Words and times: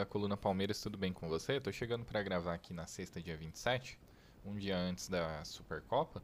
da 0.00 0.06
Coluna 0.06 0.34
Palmeiras, 0.34 0.80
tudo 0.80 0.96
bem 0.96 1.12
com 1.12 1.28
você? 1.28 1.56
Eu 1.56 1.60
tô 1.60 1.70
chegando 1.70 2.06
para 2.06 2.22
gravar 2.22 2.54
aqui 2.54 2.72
na 2.72 2.86
sexta, 2.86 3.20
dia 3.20 3.36
27, 3.36 3.98
um 4.46 4.56
dia 4.56 4.74
antes 4.74 5.10
da 5.10 5.44
Supercopa. 5.44 6.22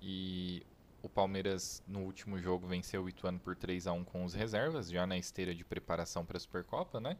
E 0.00 0.64
o 1.02 1.08
Palmeiras, 1.10 1.82
no 1.86 2.00
último 2.00 2.38
jogo, 2.38 2.66
venceu 2.66 3.04
o 3.04 3.08
Ituano 3.10 3.38
por 3.38 3.54
3 3.54 3.86
a 3.86 3.92
1 3.92 4.02
com 4.02 4.24
os 4.24 4.32
reservas, 4.32 4.88
já 4.90 5.06
na 5.06 5.18
esteira 5.18 5.54
de 5.54 5.62
preparação 5.62 6.24
para 6.24 6.38
a 6.38 6.40
Supercopa, 6.40 6.98
né? 6.98 7.18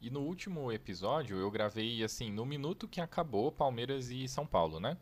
E 0.00 0.10
no 0.10 0.22
último 0.22 0.72
episódio, 0.72 1.36
eu 1.38 1.52
gravei, 1.52 2.02
assim, 2.02 2.32
no 2.32 2.44
minuto 2.44 2.88
que 2.88 3.00
acabou 3.00 3.52
Palmeiras 3.52 4.10
e 4.10 4.26
São 4.26 4.44
Paulo, 4.44 4.80
né? 4.80 4.96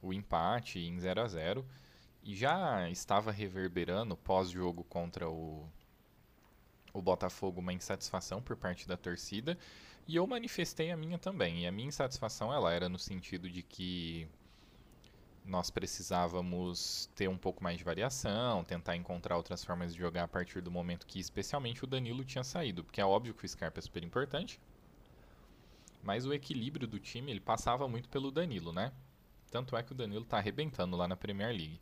O 0.00 0.12
empate 0.12 0.78
em 0.78 1.00
0 1.00 1.20
a 1.20 1.26
0 1.26 1.66
E 2.22 2.32
já 2.32 2.88
estava 2.90 3.32
reverberando 3.32 4.16
pós-jogo 4.16 4.84
contra 4.84 5.28
o 5.28 5.68
o 6.92 7.02
Botafogo 7.02 7.60
uma 7.60 7.72
insatisfação 7.72 8.40
por 8.40 8.56
parte 8.56 8.86
da 8.88 8.96
torcida 8.96 9.58
e 10.06 10.16
eu 10.16 10.26
manifestei 10.26 10.90
a 10.90 10.96
minha 10.96 11.18
também. 11.18 11.62
E 11.62 11.66
a 11.66 11.72
minha 11.72 11.88
insatisfação 11.88 12.52
ela 12.52 12.72
era 12.72 12.88
no 12.88 12.98
sentido 12.98 13.48
de 13.50 13.62
que 13.62 14.26
nós 15.44 15.70
precisávamos 15.70 17.10
ter 17.14 17.28
um 17.28 17.36
pouco 17.36 17.62
mais 17.62 17.78
de 17.78 17.84
variação, 17.84 18.64
tentar 18.64 18.96
encontrar 18.96 19.36
outras 19.36 19.64
formas 19.64 19.94
de 19.94 19.98
jogar 19.98 20.24
a 20.24 20.28
partir 20.28 20.60
do 20.60 20.70
momento 20.70 21.06
que 21.06 21.18
especialmente 21.18 21.84
o 21.84 21.86
Danilo 21.86 22.24
tinha 22.24 22.44
saído, 22.44 22.84
porque 22.84 23.00
é 23.00 23.04
óbvio 23.04 23.34
que 23.34 23.44
o 23.44 23.48
Scarpa 23.48 23.78
é 23.78 23.82
super 23.82 24.04
importante, 24.04 24.60
mas 26.02 26.26
o 26.26 26.32
equilíbrio 26.32 26.86
do 26.86 26.98
time 26.98 27.30
ele 27.30 27.40
passava 27.40 27.88
muito 27.88 28.08
pelo 28.08 28.30
Danilo, 28.30 28.72
né? 28.72 28.92
Tanto 29.50 29.76
é 29.76 29.82
que 29.82 29.92
o 29.92 29.94
Danilo 29.94 30.24
tá 30.24 30.36
arrebentando 30.36 30.96
lá 30.96 31.08
na 31.08 31.16
Premier 31.16 31.50
League. 31.50 31.80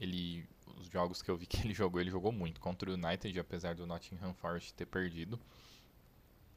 Ele 0.00 0.46
os 0.78 0.86
jogos 0.88 1.22
que 1.22 1.30
eu 1.30 1.36
vi 1.36 1.46
que 1.46 1.60
ele 1.64 1.74
jogou, 1.74 2.00
ele 2.00 2.10
jogou 2.10 2.32
muito. 2.32 2.60
Contra 2.60 2.90
o 2.90 2.94
United, 2.94 3.38
apesar 3.38 3.74
do 3.74 3.86
Nottingham 3.86 4.34
Forest 4.34 4.74
ter 4.74 4.86
perdido. 4.86 5.38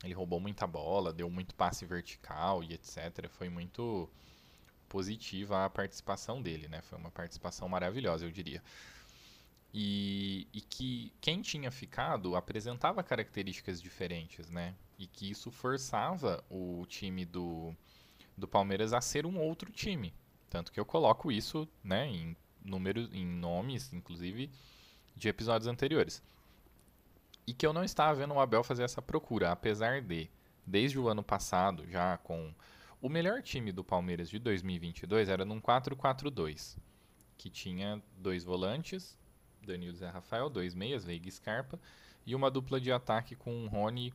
Ele 0.04 0.14
roubou 0.14 0.40
muita 0.40 0.68
bola, 0.68 1.12
deu 1.12 1.30
muito 1.30 1.56
passe 1.56 1.86
vertical 1.86 2.64
e 2.64 2.74
etc. 2.74 3.28
Foi 3.30 3.50
muito 3.50 4.10
positiva 4.88 5.66
a 5.66 5.70
participação 5.70 6.42
dele, 6.42 6.68
né? 6.68 6.82
Foi 6.82 6.98
uma 6.98 7.12
participação 7.12 7.68
maravilhosa, 7.68 8.26
eu 8.26 8.32
diria. 8.32 8.62
E, 9.74 10.48
e 10.54 10.62
que 10.62 11.12
quem 11.20 11.42
tinha 11.42 11.72
ficado 11.72 12.36
apresentava 12.36 13.04
características 13.04 13.82
diferentes, 13.82 14.50
né? 14.50 14.76
E 14.98 15.08
que 15.08 15.30
isso 15.30 15.52
forçava 15.52 16.44
o 16.50 16.86
time 16.88 17.26
do, 17.26 17.76
do 18.38 18.48
Palmeiras 18.48 18.94
a 18.94 19.02
ser 19.02 19.26
um 19.26 19.40
outro 19.40 19.72
time. 19.72 20.14
Tanto 20.50 20.72
que 20.72 20.80
eu 20.80 20.86
coloco 20.86 21.32
isso 21.32 21.68
né, 21.84 22.08
em 22.08 22.36
números, 22.68 23.10
em 23.14 23.26
nomes, 23.26 23.92
inclusive, 23.94 24.52
de 25.16 25.28
episódios 25.28 25.68
anteriores. 25.68 26.22
E 27.46 27.54
que 27.54 27.66
eu 27.66 27.74
não 27.74 27.84
estava 27.84 28.20
vendo 28.20 28.34
o 28.34 28.40
Abel 28.40 28.64
fazer 28.64 28.84
essa 28.84 29.02
procura, 29.02 29.52
apesar 29.52 30.02
de, 30.02 30.30
desde 30.66 31.00
o 31.00 31.08
ano 31.08 31.24
passado, 31.24 31.88
já 31.90 32.18
com 32.18 32.54
o 33.02 33.10
melhor 33.10 33.42
time 33.42 33.72
do 33.72 33.84
Palmeiras 33.84 34.30
de 34.30 34.38
2022 34.40 35.30
era 35.30 35.46
num 35.46 35.62
4-4-2, 35.62 36.78
que 37.38 37.50
tinha 37.50 38.02
dois 38.18 38.44
volantes, 38.44 39.18
Danilo 39.66 39.96
Zé 39.96 40.10
Rafael, 40.10 40.50
dois 40.50 40.74
meias, 40.74 41.06
Veiga 41.06 41.30
e 41.30 41.32
Scarpa, 41.32 41.80
e 42.26 42.36
uma 42.36 42.52
dupla 42.52 42.82
de 42.82 42.92
ataque 42.92 43.36
com 43.36 43.68
Rony 43.68 44.14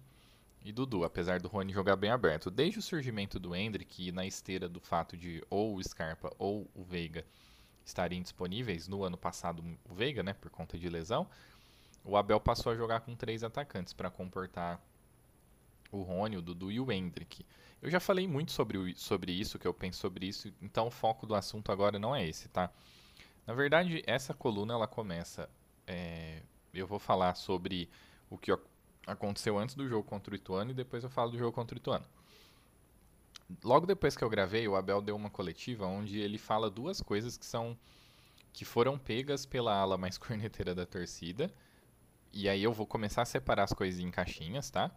e 0.64 0.72
Dudu, 0.72 1.04
apesar 1.04 1.40
do 1.40 1.48
Rony 1.48 1.72
jogar 1.72 1.96
bem 1.96 2.10
aberto. 2.10 2.50
Desde 2.50 2.78
o 2.78 2.82
surgimento 2.82 3.38
do 3.38 3.54
Hendrick, 3.54 4.12
na 4.12 4.26
esteira 4.26 4.68
do 4.68 4.80
fato 4.80 5.16
de 5.16 5.42
ou 5.48 5.76
o 5.76 5.82
Scarpa 5.82 6.30
ou 6.38 6.68
o 6.74 6.84
Veiga 6.84 7.24
estarem 7.84 8.22
disponíveis 8.22 8.88
no 8.88 9.04
ano 9.04 9.16
passado 9.16 9.62
o 9.88 9.94
Veiga, 9.94 10.22
né, 10.22 10.32
por 10.32 10.50
conta 10.50 10.78
de 10.78 10.88
lesão, 10.88 11.28
o 12.04 12.16
Abel 12.16 12.40
passou 12.40 12.72
a 12.72 12.76
jogar 12.76 13.00
com 13.00 13.14
três 13.14 13.44
atacantes 13.44 13.92
para 13.92 14.10
comportar 14.10 14.80
o 15.90 16.02
Rony, 16.02 16.36
o 16.36 16.42
Dudu 16.42 16.72
e 16.72 16.80
o 16.80 16.90
Hendrick. 16.90 17.44
Eu 17.80 17.90
já 17.90 18.00
falei 18.00 18.26
muito 18.26 18.52
sobre, 18.52 18.78
o, 18.78 18.96
sobre 18.96 19.32
isso, 19.32 19.58
que 19.58 19.66
eu 19.66 19.74
penso 19.74 19.98
sobre 19.98 20.26
isso, 20.26 20.52
então 20.60 20.86
o 20.86 20.90
foco 20.90 21.26
do 21.26 21.34
assunto 21.34 21.70
agora 21.70 21.98
não 21.98 22.14
é 22.14 22.26
esse, 22.26 22.48
tá? 22.48 22.70
Na 23.46 23.54
verdade, 23.54 24.02
essa 24.06 24.32
coluna 24.32 24.74
ela 24.74 24.86
começa. 24.86 25.48
É, 25.86 26.42
eu 26.72 26.86
vou 26.86 26.98
falar 26.98 27.34
sobre 27.34 27.90
o 28.30 28.38
que 28.38 28.56
aconteceu 29.06 29.58
antes 29.58 29.74
do 29.74 29.88
jogo 29.88 30.08
contra 30.08 30.32
o 30.32 30.36
Ituano 30.36 30.70
e 30.70 30.74
depois 30.74 31.02
eu 31.02 31.10
falo 31.10 31.32
do 31.32 31.38
jogo 31.38 31.52
contra 31.52 31.74
o 31.74 31.78
Ituano 31.78 32.06
logo 33.62 33.86
depois 33.86 34.16
que 34.16 34.24
eu 34.24 34.30
gravei, 34.30 34.66
o 34.68 34.76
Abel 34.76 35.00
deu 35.00 35.16
uma 35.16 35.30
coletiva 35.30 35.86
onde 35.86 36.18
ele 36.20 36.38
fala 36.38 36.70
duas 36.70 37.00
coisas 37.00 37.36
que 37.36 37.46
são 37.46 37.76
que 38.52 38.64
foram 38.64 38.98
pegas 38.98 39.46
pela 39.46 39.74
ala 39.74 39.96
mais 39.96 40.16
corneteira 40.18 40.74
da 40.74 40.84
torcida. 40.84 41.52
E 42.32 42.48
aí 42.48 42.62
eu 42.62 42.72
vou 42.72 42.86
começar 42.86 43.22
a 43.22 43.26
separar 43.26 43.64
as 43.64 43.72
coisas 43.72 44.00
em 44.00 44.10
caixinhas, 44.10 44.70
tá? 44.70 44.90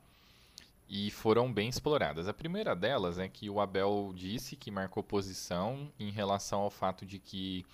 E 0.88 1.10
foram 1.12 1.52
bem 1.52 1.68
exploradas. 1.68 2.28
A 2.28 2.34
primeira 2.34 2.76
delas 2.76 3.18
é 3.18 3.28
que 3.28 3.50
o 3.50 3.60
Abel 3.60 4.14
disse 4.16 4.56
que 4.56 4.72
marcou 4.72 5.04
posição 5.04 5.92
em 6.00 6.12
relação 6.12 6.62
ao 6.62 6.70
fato 6.70 7.06
de 7.06 7.20
que 7.20 7.66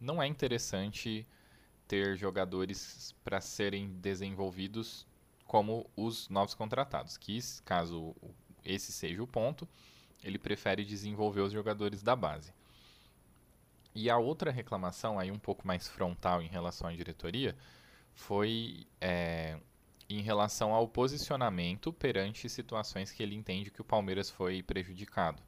não 0.00 0.22
é 0.22 0.26
interessante 0.26 1.26
ter 1.86 2.16
jogadores 2.16 3.14
para 3.24 3.40
serem 3.40 3.88
desenvolvidos 4.00 5.06
como 5.46 5.88
os 5.96 6.28
novos 6.28 6.54
contratados. 6.54 7.16
Que 7.16 7.38
caso 7.64 8.14
esse 8.64 8.92
seja 8.92 9.22
o 9.22 9.26
ponto, 9.26 9.68
ele 10.26 10.38
prefere 10.38 10.84
desenvolver 10.84 11.40
os 11.40 11.52
jogadores 11.52 12.02
da 12.02 12.16
base. 12.16 12.52
E 13.94 14.10
a 14.10 14.18
outra 14.18 14.50
reclamação, 14.50 15.18
aí 15.18 15.30
um 15.30 15.38
pouco 15.38 15.66
mais 15.66 15.88
frontal 15.88 16.42
em 16.42 16.48
relação 16.48 16.88
à 16.88 16.92
diretoria, 16.92 17.56
foi 18.12 18.86
é, 19.00 19.58
em 20.10 20.20
relação 20.20 20.74
ao 20.74 20.88
posicionamento 20.88 21.92
perante 21.92 22.48
situações 22.48 23.10
que 23.10 23.22
ele 23.22 23.34
entende 23.34 23.70
que 23.70 23.80
o 23.80 23.84
Palmeiras 23.84 24.28
foi 24.28 24.62
prejudicado. 24.62 25.42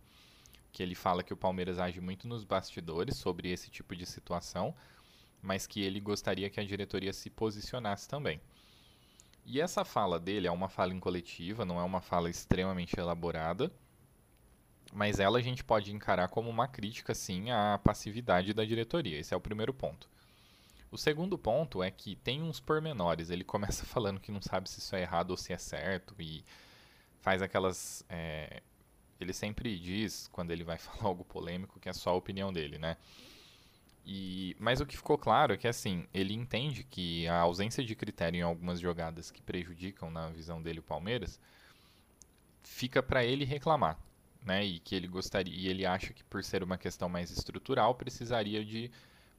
Que 0.73 0.83
ele 0.83 0.95
fala 0.95 1.23
que 1.23 1.33
o 1.33 1.37
Palmeiras 1.37 1.79
age 1.79 2.01
muito 2.01 2.29
nos 2.29 2.45
bastidores 2.45 3.17
sobre 3.17 3.51
esse 3.51 3.69
tipo 3.69 3.97
de 3.97 4.07
situação, 4.07 4.75
mas 5.43 5.67
que 5.67 5.83
ele 5.83 6.01
gostaria 6.01 6.49
que 6.49 6.61
a 6.61 6.65
diretoria 6.65 7.13
se 7.13 7.29
posicionasse 7.29 8.09
também. 8.09 8.41
E 9.45 9.61
essa 9.61 9.85
fala 9.85 10.21
dele 10.21 10.47
é 10.47 10.51
uma 10.51 10.69
fala 10.69 10.95
em 10.95 11.01
coletiva, 11.01 11.65
não 11.65 11.81
é 11.81 11.83
uma 11.83 12.01
fala 12.01 12.31
extremamente 12.31 12.99
elaborada 12.99 13.73
mas 14.93 15.21
ela 15.21 15.39
a 15.39 15.43
gente 15.43 15.63
pode 15.63 15.93
encarar 15.93 16.29
como 16.29 16.49
uma 16.49 16.67
crítica, 16.67 17.15
sim, 17.15 17.51
à 17.51 17.79
passividade 17.83 18.55
da 18.55 18.65
diretoria. 18.65 19.19
Esse 19.19 19.35
é 19.35 19.37
o 19.37 19.41
primeiro 19.41 19.73
ponto. 19.75 20.09
O 20.91 20.97
segundo 20.97 21.37
ponto 21.37 21.83
é 21.83 21.91
que 21.91 22.17
tem 22.17 22.43
uns 22.43 22.61
pormenores. 22.61 23.31
Ele 23.31 23.45
começa 23.45 23.85
falando 23.87 24.21
que 24.21 24.33
não 24.33 24.41
sabe 24.41 24.69
se 24.69 24.79
isso 24.79 24.97
é 24.97 25.03
errado 25.03 25.31
ou 25.31 25.37
se 25.37 25.53
é 25.53 25.59
certo 25.59 26.15
e 26.19 26.45
faz 27.21 27.43
aquelas. 27.43 28.05
É... 28.09 28.63
Ele 29.21 29.33
sempre 29.33 29.77
diz, 29.79 30.29
quando 30.33 30.53
ele 30.53 30.65
vai 30.65 30.79
falar 30.79 31.05
algo 31.05 31.25
polêmico, 31.25 31.79
que 31.81 31.89
é 31.89 31.93
só 31.93 32.11
a 32.11 32.15
opinião 32.15 32.53
dele, 32.53 32.79
né? 32.79 32.97
E... 34.07 34.57
Mas 34.59 34.81
o 34.81 34.87
que 34.87 34.97
ficou 34.97 35.19
claro 35.19 35.53
é 35.53 35.57
que, 35.59 35.69
assim, 35.69 36.07
ele 36.15 36.33
entende 36.33 36.83
que 36.83 37.29
a 37.29 37.41
ausência 37.41 37.85
de 37.85 37.95
critério 37.95 38.39
em 38.39 38.43
algumas 38.43 38.81
jogadas 38.81 39.31
que 39.31 39.43
prejudicam, 39.43 40.11
na 40.11 40.31
visão 40.31 40.63
dele, 40.63 40.79
o 40.81 40.83
Palmeiras, 40.83 41.39
fica 42.63 43.03
para 43.03 43.25
ele 43.25 43.45
reclamar 43.45 43.99
né, 44.43 44.65
e 44.65 44.79
que 44.79 44.95
ele 44.95 45.07
gostaria, 45.07 45.55
e 45.55 45.69
ele 45.69 45.85
acha 45.85 46.13
que 46.13 46.25
por 46.25 46.43
ser 46.43 46.63
uma 46.63 46.79
questão 46.79 47.09
mais 47.09 47.31
estrutural 47.31 47.95
precisaria 47.95 48.65
de 48.65 48.91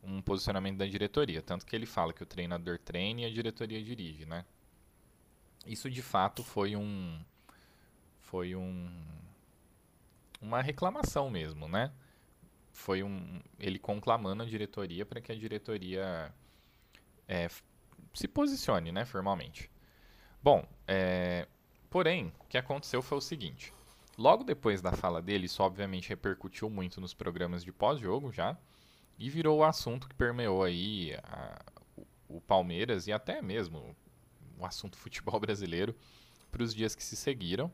um 0.04 0.22
posicionamento 0.22 0.78
da 0.78 0.86
diretoria, 0.86 1.42
tanto 1.42 1.66
que 1.66 1.75
ele 1.75 1.86
fala 1.86 2.13
que 2.13 2.24
o 2.24 2.25
treinador 2.25 2.78
treina 2.80 3.22
e 3.22 3.25
a 3.25 3.30
diretoria 3.30 3.84
dirige, 3.84 4.25
né? 4.25 4.46
Isso 5.66 5.90
de 5.90 6.01
fato 6.01 6.44
foi 6.44 6.75
um 6.75 7.19
foi 8.22 8.56
um 8.56 8.90
uma 10.42 10.62
reclamação 10.62 11.30
mesmo, 11.30 11.68
né? 11.68 11.92
Foi 12.72 13.04
um 13.04 13.42
ele 13.60 13.78
conclamando 13.78 14.44
a 14.44 14.46
diretoria 14.46 15.06
para 15.06 15.19
que 15.19 15.31
a 15.31 15.36
diretoria 15.36 16.34
é, 17.28 17.50
se 18.13 18.28
posicione, 18.28 18.92
né, 18.92 19.06
formalmente. 19.06 19.69
Bom, 20.42 20.66
é, 20.88 21.46
Porém, 21.90 22.31
o 22.40 22.46
que 22.46 22.57
aconteceu 22.57 23.01
foi 23.01 23.18
o 23.18 23.22
seguinte. 23.22 23.74
Logo 24.19 24.44
depois 24.44 24.81
da 24.81 24.92
fala 24.92 25.21
dele, 25.21 25.45
isso 25.45 25.63
obviamente 25.63 26.10
repercutiu 26.10 26.69
muito 26.69 27.00
nos 27.00 27.13
programas 27.13 27.63
de 27.63 27.71
pós-jogo 27.71 28.33
já, 28.33 28.57
e 29.18 29.30
virou 29.30 29.60
o 29.60 29.63
assunto 29.63 30.10
que 30.10 30.13
permeou 30.13 30.62
aí 30.62 31.16
a, 31.24 31.57
o, 32.27 32.42
Palmeiras 32.42 33.07
e 33.07 33.13
até 33.13 33.42
mesmo 33.42 33.95
o 34.57 34.66
assunto 34.66 34.98
futebol 35.00 35.39
brasileiro 35.39 35.95
para 36.51 36.62
os 36.62 36.75
dias 36.75 36.95
que 36.95 37.04
se 37.04 37.16
seguiram. 37.16 37.71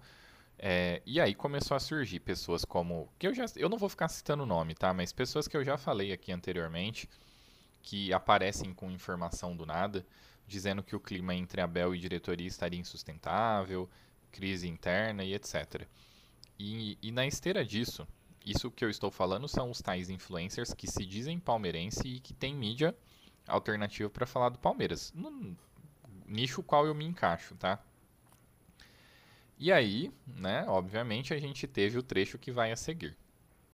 É, 0.59 1.01
e 1.03 1.19
aí 1.19 1.33
começou 1.33 1.75
a 1.75 1.79
surgir 1.79 2.19
pessoas 2.19 2.63
como. 2.63 3.11
que 3.17 3.25
eu 3.25 3.33
já 3.33 3.45
Eu 3.55 3.67
não 3.67 3.79
vou 3.79 3.89
ficar 3.89 4.07
citando 4.07 4.43
o 4.43 4.45
nome, 4.45 4.75
tá? 4.75 4.93
Mas 4.93 5.11
pessoas 5.11 5.47
que 5.47 5.57
eu 5.57 5.63
já 5.63 5.79
falei 5.79 6.11
aqui 6.11 6.31
anteriormente, 6.31 7.09
que 7.81 8.13
aparecem 8.13 8.71
com 8.71 8.91
informação 8.91 9.55
do 9.57 9.65
nada, 9.65 10.05
dizendo 10.45 10.83
que 10.83 10.95
o 10.95 10.99
clima 10.99 11.33
entre 11.33 11.59
Abel 11.59 11.95
e 11.95 11.99
diretoria 11.99 12.47
estaria 12.47 12.79
insustentável, 12.79 13.89
crise 14.31 14.67
interna 14.67 15.23
e 15.23 15.33
etc. 15.33 15.87
E, 16.57 16.97
e 17.01 17.11
na 17.11 17.25
esteira 17.25 17.65
disso, 17.65 18.07
isso 18.45 18.71
que 18.71 18.85
eu 18.85 18.89
estou 18.89 19.11
falando 19.11 19.47
são 19.47 19.71
os 19.71 19.81
tais 19.81 20.09
influencers 20.09 20.73
que 20.73 20.87
se 20.87 21.05
dizem 21.05 21.39
palmeirense 21.39 22.07
e 22.07 22.19
que 22.19 22.33
tem 22.33 22.55
mídia 22.55 22.95
alternativa 23.47 24.09
para 24.09 24.25
falar 24.25 24.49
do 24.49 24.59
Palmeiras. 24.59 25.11
No 25.15 25.55
nicho 26.27 26.63
qual 26.63 26.85
eu 26.85 26.95
me 26.95 27.05
encaixo, 27.05 27.55
tá? 27.55 27.79
E 29.57 29.71
aí, 29.71 30.11
né, 30.27 30.65
obviamente 30.67 31.33
a 31.33 31.39
gente 31.39 31.65
teve 31.65 31.97
o 31.97 32.03
trecho 32.03 32.37
que 32.37 32.51
vai 32.51 32.71
a 32.71 32.75
seguir. 32.75 33.15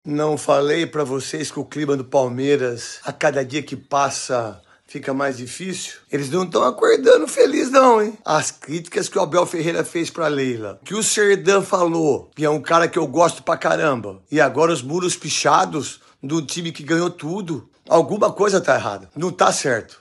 Não 0.04 0.38
falei 0.38 0.86
para 0.86 1.04
vocês 1.04 1.50
que 1.50 1.58
o 1.58 1.64
clima 1.64 1.96
do 1.96 2.04
Palmeiras, 2.04 3.00
a 3.04 3.12
cada 3.12 3.44
dia 3.44 3.62
que 3.62 3.76
passa, 3.76 4.62
fica 4.90 5.14
mais 5.14 5.36
difícil? 5.36 6.00
Eles 6.10 6.28
não 6.30 6.42
estão 6.42 6.64
acordando 6.64 7.28
feliz 7.28 7.70
não, 7.70 8.02
hein? 8.02 8.18
As 8.24 8.50
críticas 8.50 9.08
que 9.08 9.16
o 9.16 9.22
Abel 9.22 9.46
Ferreira 9.46 9.84
fez 9.84 10.10
para 10.10 10.26
Leila, 10.26 10.80
que 10.84 10.96
o 10.96 11.02
Serdan 11.02 11.62
falou, 11.62 12.28
que 12.34 12.44
é 12.44 12.50
um 12.50 12.60
cara 12.60 12.88
que 12.88 12.98
eu 12.98 13.06
gosto 13.06 13.40
pra 13.44 13.56
caramba, 13.56 14.20
e 14.28 14.40
agora 14.40 14.72
os 14.72 14.82
muros 14.82 15.14
pichados 15.14 16.00
do 16.20 16.42
time 16.42 16.72
que 16.72 16.82
ganhou 16.82 17.08
tudo, 17.08 17.70
alguma 17.88 18.32
coisa 18.32 18.60
tá 18.60 18.74
errada, 18.74 19.08
não 19.14 19.30
tá 19.30 19.52
certo. 19.52 20.00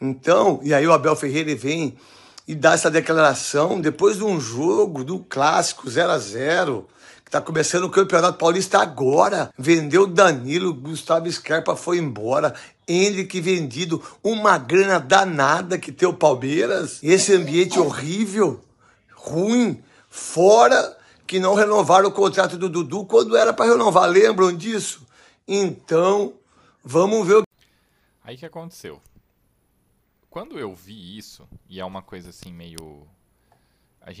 Então, 0.00 0.60
e 0.62 0.72
aí 0.72 0.86
o 0.86 0.92
Abel 0.92 1.16
Ferreira 1.16 1.54
vem 1.56 1.96
e 2.46 2.54
dá 2.54 2.74
essa 2.74 2.90
declaração 2.90 3.80
depois 3.80 4.16
de 4.16 4.22
um 4.22 4.40
jogo, 4.40 5.02
do 5.02 5.18
clássico 5.18 5.90
0 5.90 6.12
a 6.12 6.18
0 6.18 6.86
está 7.30 7.40
começando 7.40 7.84
o 7.84 7.90
Campeonato 7.90 8.38
Paulista 8.38 8.80
agora. 8.80 9.54
Vendeu 9.56 10.04
Danilo, 10.04 10.74
Gustavo 10.74 11.30
Scarpa 11.30 11.76
foi 11.76 11.98
embora. 11.98 12.56
Henrique 12.88 13.40
vendido, 13.40 14.02
uma 14.20 14.58
grana 14.58 14.98
danada 14.98 15.78
que 15.78 15.92
tem 15.92 16.08
o 16.08 16.12
Palmeiras. 16.12 16.98
Esse 17.04 17.32
ambiente 17.32 17.78
horrível, 17.78 18.60
ruim, 19.14 19.80
fora 20.08 20.98
que 21.24 21.38
não 21.38 21.54
renovaram 21.54 22.08
o 22.08 22.12
contrato 22.12 22.58
do 22.58 22.68
Dudu 22.68 23.04
quando 23.04 23.36
era 23.36 23.52
para 23.52 23.70
renovar. 23.70 24.10
Lembram 24.10 24.52
disso? 24.52 25.06
Então, 25.46 26.32
vamos 26.82 27.24
ver 27.24 27.36
o 27.36 27.42
Aí 28.24 28.36
que 28.36 28.44
aconteceu? 28.44 29.00
quando 30.28 30.58
eu 30.58 30.74
vi 30.74 31.16
isso, 31.16 31.48
e 31.68 31.78
é 31.80 31.84
uma 31.84 32.02
coisa 32.02 32.30
assim 32.30 32.52
meio. 32.52 33.06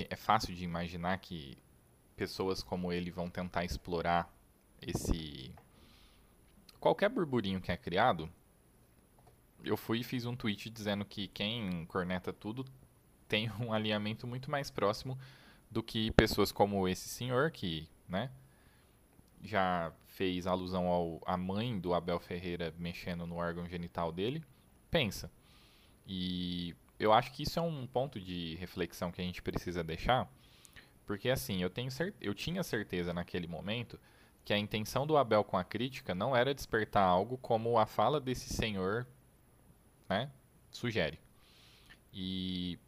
É 0.08 0.16
fácil 0.16 0.54
de 0.54 0.62
imaginar 0.62 1.18
que 1.18 1.56
pessoas 2.20 2.62
como 2.62 2.92
ele 2.92 3.10
vão 3.10 3.30
tentar 3.30 3.64
explorar 3.64 4.30
esse. 4.82 5.54
Qualquer 6.78 7.08
burburinho 7.08 7.62
que 7.62 7.72
é 7.72 7.78
criado. 7.78 8.28
Eu 9.64 9.74
fui 9.74 10.00
e 10.00 10.04
fiz 10.04 10.26
um 10.26 10.36
tweet 10.36 10.68
dizendo 10.68 11.02
que 11.02 11.28
quem 11.28 11.86
corneta 11.86 12.30
tudo 12.30 12.66
tem 13.26 13.50
um 13.58 13.72
alinhamento 13.72 14.26
muito 14.26 14.50
mais 14.50 14.70
próximo 14.70 15.18
do 15.70 15.82
que 15.82 16.10
pessoas 16.10 16.52
como 16.52 16.86
esse 16.86 17.08
senhor, 17.08 17.50
que, 17.50 17.88
né, 18.06 18.30
já 19.42 19.90
fez 20.08 20.46
alusão 20.46 20.88
ao, 20.88 21.22
à 21.24 21.38
mãe 21.38 21.78
do 21.80 21.94
Abel 21.94 22.20
Ferreira 22.20 22.74
mexendo 22.78 23.26
no 23.26 23.36
órgão 23.36 23.66
genital 23.66 24.12
dele, 24.12 24.44
pensa. 24.90 25.32
E 26.06 26.76
eu 26.98 27.14
acho 27.14 27.32
que 27.32 27.44
isso 27.44 27.58
é 27.58 27.62
um 27.62 27.86
ponto 27.86 28.20
de 28.20 28.56
reflexão 28.56 29.10
que 29.10 29.22
a 29.22 29.24
gente 29.24 29.40
precisa 29.40 29.82
deixar, 29.82 30.30
porque 31.10 31.28
assim, 31.28 31.60
eu, 31.60 31.68
tenho 31.68 31.90
eu 32.20 32.32
tinha 32.32 32.62
certeza 32.62 33.12
naquele 33.12 33.48
momento 33.48 33.98
que 34.44 34.52
a 34.52 34.58
intenção 34.58 35.04
do 35.04 35.16
Abel 35.16 35.42
com 35.42 35.58
a 35.58 35.64
crítica 35.64 36.14
não 36.14 36.36
era 36.36 36.54
despertar 36.54 37.02
algo 37.02 37.36
como 37.36 37.80
a 37.80 37.84
fala 37.84 38.20
desse 38.20 38.54
senhor 38.54 39.04
né, 40.08 40.30
sugere. 40.70 41.18
E, 42.14 42.78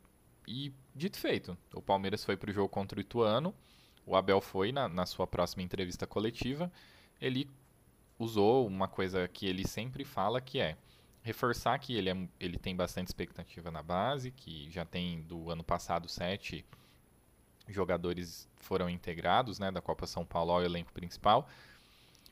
e 0.47 0.73
dito 0.95 1.19
feito, 1.19 1.59
o 1.75 1.83
Palmeiras 1.83 2.25
foi 2.25 2.37
para 2.37 2.49
o 2.49 2.53
jogo 2.53 2.69
contra 2.69 2.97
o 2.97 3.01
Ituano, 3.01 3.53
o 4.07 4.15
Abel 4.15 4.41
foi 4.41 4.71
na, 4.71 4.89
na 4.89 5.05
sua 5.05 5.27
próxima 5.27 5.65
entrevista 5.65 6.07
coletiva, 6.07 6.71
ele 7.21 7.51
usou 8.21 8.69
uma 8.69 8.87
coisa 8.87 9.27
que 9.27 9.47
ele 9.47 9.67
sempre 9.67 10.05
fala 10.05 10.41
que 10.41 10.61
é 10.61 10.77
reforçar 11.23 11.77
que 11.81 11.97
ele, 11.97 12.09
é, 12.09 12.29
ele 12.39 12.57
tem 12.57 12.77
bastante 12.77 13.09
expectativa 13.09 13.69
na 13.69 13.83
base, 13.83 14.31
que 14.31 14.71
já 14.71 14.85
tem 14.85 15.23
do 15.23 15.51
ano 15.51 15.65
passado 15.65 16.09
sete 16.09 16.65
jogadores 17.69 18.49
foram 18.57 18.89
integrados 18.89 19.59
né, 19.59 19.71
da 19.71 19.81
Copa 19.81 20.07
São 20.07 20.25
Paulo 20.25 20.53
ao 20.53 20.63
elenco 20.63 20.93
principal, 20.93 21.49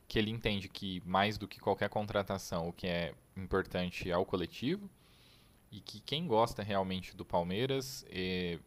que 0.09 0.19
ele 0.19 0.31
entende 0.31 0.69
que 0.69 1.03
mais 1.05 1.39
do 1.39 1.47
que 1.47 1.61
qualquer 1.61 1.89
contratação, 1.89 2.69
o 2.69 2.73
que 2.73 2.87
é 2.87 3.15
importante 3.37 4.11
é 4.11 4.17
o 4.17 4.25
coletivo, 4.25 4.91
e 5.71 5.81
que 5.81 6.01
quem 6.01 6.27
gosta 6.27 6.63
realmente 6.63 7.17
do 7.17 7.25
Palmeiras 7.25 8.05
é, 8.11 8.59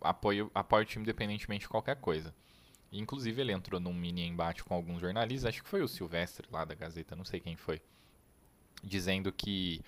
apoia, 0.00 0.50
apoia 0.54 0.82
o 0.82 0.86
time 0.86 1.04
independentemente 1.04 1.62
de 1.62 1.68
qualquer 1.68 1.96
coisa. 1.96 2.34
inclusive 2.92 3.40
ele 3.40 3.52
entrou 3.52 3.80
num 3.80 3.92
mini 3.94 4.26
embate 4.26 4.64
com 4.64 4.74
alguns 4.74 5.00
jornalistas, 5.00 5.48
acho 5.48 5.62
que 5.62 5.68
foi 5.68 5.82
o 5.82 5.88
Silvestre 5.88 6.48
lá 6.50 6.64
da 6.64 6.74
Gazeta, 6.74 7.16
não 7.16 7.24
sei 7.24 7.40
quem 7.40 7.56
foi 7.56 7.80
dizendo 8.82 9.32
que 9.32 9.80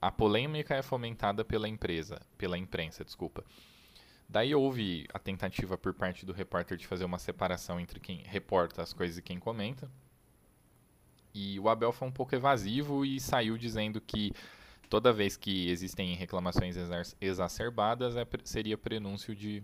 a 0.00 0.10
polêmica 0.10 0.74
é 0.74 0.82
fomentada 0.82 1.44
pela 1.44 1.68
empresa, 1.68 2.20
pela 2.36 2.58
imprensa, 2.58 3.04
desculpa. 3.04 3.44
Daí 4.32 4.54
houve 4.54 5.06
a 5.12 5.18
tentativa 5.18 5.76
por 5.76 5.92
parte 5.92 6.24
do 6.24 6.32
repórter 6.32 6.78
de 6.78 6.86
fazer 6.86 7.04
uma 7.04 7.18
separação 7.18 7.78
entre 7.78 8.00
quem 8.00 8.22
reporta 8.24 8.80
as 8.80 8.94
coisas 8.94 9.18
e 9.18 9.22
quem 9.22 9.38
comenta. 9.38 9.90
E 11.34 11.60
o 11.60 11.68
Abel 11.68 11.92
foi 11.92 12.08
um 12.08 12.12
pouco 12.12 12.34
evasivo 12.34 13.04
e 13.04 13.20
saiu 13.20 13.58
dizendo 13.58 14.00
que 14.00 14.32
toda 14.88 15.12
vez 15.12 15.36
que 15.36 15.68
existem 15.68 16.14
reclamações 16.14 16.76
exacerbadas 17.20 18.16
é, 18.16 18.26
seria 18.42 18.78
prenúncio 18.78 19.36
de 19.36 19.62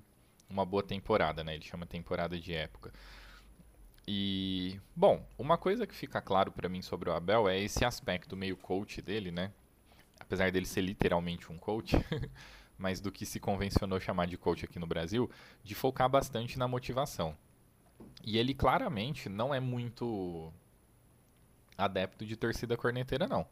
uma 0.50 0.66
boa 0.66 0.82
temporada, 0.82 1.42
né? 1.42 1.54
Ele 1.54 1.64
chama 1.64 1.86
temporada 1.86 2.38
de 2.38 2.52
época. 2.52 2.92
E, 4.06 4.78
bom, 4.94 5.26
uma 5.38 5.56
coisa 5.56 5.86
que 5.86 5.94
fica 5.94 6.20
claro 6.20 6.52
para 6.52 6.68
mim 6.68 6.82
sobre 6.82 7.08
o 7.08 7.14
Abel 7.14 7.48
é 7.48 7.58
esse 7.58 7.86
aspecto 7.86 8.36
meio 8.36 8.56
coach 8.58 9.00
dele, 9.00 9.30
né? 9.32 9.50
Apesar 10.20 10.52
dele 10.52 10.66
ser 10.66 10.82
literalmente 10.82 11.50
um 11.50 11.56
coach, 11.56 11.96
mas 12.78 13.00
do 13.00 13.12
que 13.12 13.26
se 13.26 13.40
convencionou 13.40 14.00
chamar 14.00 14.26
de 14.26 14.38
coach 14.38 14.64
aqui 14.64 14.78
no 14.78 14.86
Brasil, 14.86 15.30
de 15.64 15.74
focar 15.74 16.08
bastante 16.08 16.58
na 16.58 16.68
motivação. 16.68 17.36
E 18.24 18.38
ele 18.38 18.54
claramente 18.54 19.28
não 19.28 19.54
é 19.54 19.58
muito 19.58 20.52
adepto 21.76 22.24
de 22.24 22.36
torcida 22.36 22.76
corneteira, 22.76 23.26
não. 23.26 23.46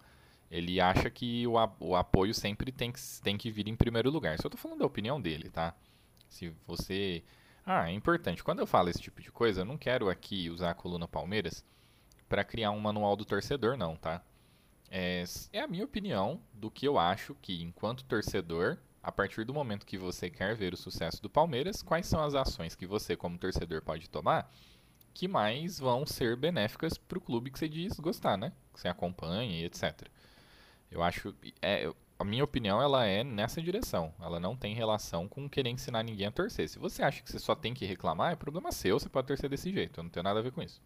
Ele 0.50 0.80
acha 0.80 1.11
que 1.11 1.47
o, 1.47 1.54
o 1.80 1.97
apoio 1.97 2.33
sempre 2.33 2.71
tem 2.71 2.92
que, 2.92 3.00
tem 3.23 3.37
que 3.37 3.50
vir 3.50 3.66
em 3.66 3.75
primeiro 3.75 4.11
lugar. 4.11 4.40
Só 4.40 4.49
tô 4.49 4.56
falando 4.56 4.78
da 4.78 4.87
opinião 4.87 5.21
dele, 5.21 5.50
tá? 5.50 5.75
Se 6.28 6.54
você 6.66 7.25
ah, 7.66 7.90
é 7.90 7.92
importante. 7.92 8.45
Quando 8.45 8.61
eu 8.61 8.66
falo 8.66 8.88
esse 8.88 9.02
tipo 9.02 9.21
de 9.21 9.33
coisa, 9.33 9.62
eu 9.62 9.64
não 9.64 9.76
quero 9.76 10.09
aqui 10.09 10.49
usar 10.49 10.71
a 10.71 10.75
coluna 10.75 11.09
Palmeiras 11.09 11.64
para 12.28 12.45
criar 12.45 12.71
um 12.71 12.78
manual 12.78 13.16
do 13.16 13.25
torcedor, 13.25 13.76
não, 13.76 13.97
tá? 13.97 14.23
É, 14.88 15.25
é 15.52 15.61
a 15.61 15.66
minha 15.66 15.85
opinião 15.85 16.40
do 16.52 16.71
que 16.71 16.87
eu 16.87 16.97
acho 16.97 17.35
que, 17.42 17.61
enquanto 17.61 18.04
torcedor, 18.04 18.78
a 19.07 19.13
partir 19.13 19.45
do 19.45 19.55
momento 19.55 19.87
que 19.87 19.97
você 19.97 20.29
quer 20.29 20.57
ver 20.57 20.75
o 20.75 20.77
sucesso 20.77 21.23
do 21.23 21.31
Palmeiras, 21.31 21.81
quais 21.81 22.07
são 22.07 22.25
as 22.25 22.35
ações 22.35 22.75
que 22.75 22.89
você, 22.89 23.15
como 23.15 23.39
torcedor, 23.39 23.81
pode 23.81 24.11
tomar 24.11 24.53
que 25.15 25.29
mais 25.29 25.79
vão 25.79 26.05
ser 26.05 26.37
benéficas 26.37 26.99
para 26.99 27.17
o 27.17 27.21
clube 27.21 27.53
que 27.53 27.57
você 27.57 27.69
diz 27.69 28.01
gostar, 28.01 28.37
né? 28.37 28.53
Que 28.75 28.81
você 28.81 28.89
acompanha 28.89 29.61
e 29.61 29.65
etc. 29.65 30.09
Eu 30.91 31.05
acho. 31.05 31.33
É, 31.63 31.89
a 32.19 32.25
minha 32.25 32.43
opinião 32.43 32.83
ela 32.83 33.07
é 33.07 33.23
nessa 33.23 33.63
direção. 33.63 34.13
Ela 34.21 34.41
não 34.41 34.57
tem 34.57 34.75
relação 34.75 35.29
com 35.29 35.49
querer 35.49 35.71
ensinar 35.71 36.03
ninguém 36.03 36.27
a 36.27 36.33
torcer. 36.33 36.69
Se 36.69 36.77
você 36.77 37.05
acha 37.05 37.23
que 37.23 37.31
você 37.31 37.39
só 37.39 37.55
tem 37.55 37.73
que 37.73 37.87
reclamar, 37.87 38.33
é 38.33 38.37
problema 38.37 38.73
seu, 38.73 38.99
você 38.99 39.09
pode 39.09 39.29
torcer 39.29 39.49
desse 39.49 39.73
jeito. 39.73 40.01
Eu 40.01 40.03
não 40.03 40.11
tenho 40.11 40.25
nada 40.25 40.41
a 40.41 40.43
ver 40.43 40.51
com 40.51 40.61
isso. 40.61 40.83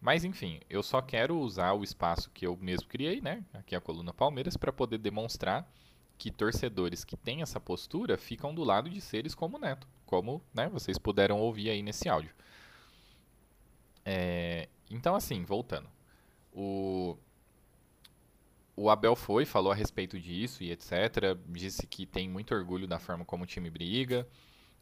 Mas 0.00 0.24
enfim, 0.24 0.58
eu 0.70 0.82
só 0.82 1.02
quero 1.02 1.38
usar 1.38 1.74
o 1.74 1.84
espaço 1.84 2.30
que 2.30 2.46
eu 2.46 2.56
mesmo 2.56 2.88
criei, 2.88 3.20
né? 3.20 3.44
Aqui 3.52 3.74
é 3.74 3.78
a 3.78 3.80
coluna 3.80 4.14
Palmeiras, 4.14 4.56
para 4.56 4.72
poder 4.72 4.96
demonstrar 4.96 5.70
que 6.16 6.30
torcedores 6.30 7.04
que 7.04 7.16
têm 7.16 7.42
essa 7.42 7.60
postura 7.60 8.16
ficam 8.16 8.54
do 8.54 8.64
lado 8.64 8.88
de 8.88 9.00
seres 9.00 9.34
como 9.34 9.56
o 9.56 9.60
Neto, 9.60 9.86
como 10.06 10.42
né, 10.52 10.68
vocês 10.68 10.98
puderam 10.98 11.40
ouvir 11.40 11.70
aí 11.70 11.82
nesse 11.82 12.08
áudio. 12.08 12.32
É, 14.04 14.68
então, 14.90 15.14
assim, 15.14 15.44
voltando. 15.44 15.88
O, 16.52 17.16
o 18.76 18.90
Abel 18.90 19.16
foi, 19.16 19.44
falou 19.44 19.72
a 19.72 19.74
respeito 19.74 20.18
disso 20.20 20.62
e 20.62 20.70
etc. 20.70 21.36
Disse 21.48 21.86
que 21.86 22.06
tem 22.06 22.28
muito 22.28 22.54
orgulho 22.54 22.86
da 22.86 22.98
forma 22.98 23.24
como 23.24 23.44
o 23.44 23.46
time 23.46 23.70
briga, 23.70 24.26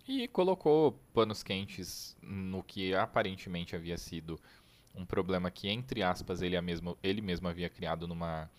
e 0.06 0.26
colocou 0.28 0.92
panos 1.14 1.42
quentes 1.42 2.16
no 2.20 2.62
que 2.62 2.94
aparentemente 2.94 3.76
havia 3.76 3.96
sido 3.96 4.38
um 4.94 5.06
problema 5.06 5.50
que, 5.50 5.68
entre 5.68 6.02
aspas, 6.02 6.42
ele, 6.42 6.60
mesmo, 6.60 6.98
ele 7.02 7.20
mesmo 7.20 7.48
havia 7.48 7.70
criado 7.70 8.06
numa 8.06 8.50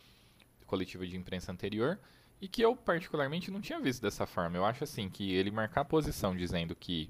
coletiva 0.65 1.05
de 1.05 1.15
imprensa 1.15 1.51
anterior 1.51 1.99
e 2.41 2.47
que 2.47 2.61
eu 2.61 2.75
particularmente 2.75 3.49
não 3.49 3.61
tinha 3.61 3.79
visto 3.79 4.01
dessa 4.01 4.25
forma. 4.25 4.57
Eu 4.57 4.65
acho 4.65 4.83
assim 4.83 5.09
que 5.09 5.31
ele 5.31 5.51
marcar 5.51 5.81
a 5.81 5.85
posição 5.85 6.35
dizendo 6.35 6.75
que 6.75 7.09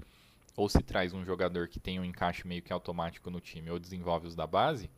ou 0.56 0.68
se 0.68 0.82
traz 0.82 1.12
um 1.12 1.24
jogador 1.24 1.68
que 1.68 1.80
tem 1.80 1.98
um 1.98 2.04
encaixe 2.04 2.46
meio 2.46 2.62
que 2.62 2.72
automático 2.72 3.30
no 3.30 3.40
time 3.40 3.70
ou 3.70 3.78
desenvolve 3.78 4.28
os 4.28 4.36
da 4.36 4.46
base, 4.46 4.88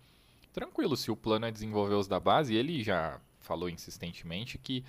tranquilo, 0.53 0.97
se 0.97 1.11
o 1.11 1.17
plano 1.17 1.47
é 1.47 1.51
desenvolver 1.51 1.95
os 1.95 2.07
da 2.07 2.21
base, 2.21 2.55
ele 2.55 2.83
já 2.83 3.21
falou 3.41 3.69
insistentemente 3.69 4.59
que 4.59 4.85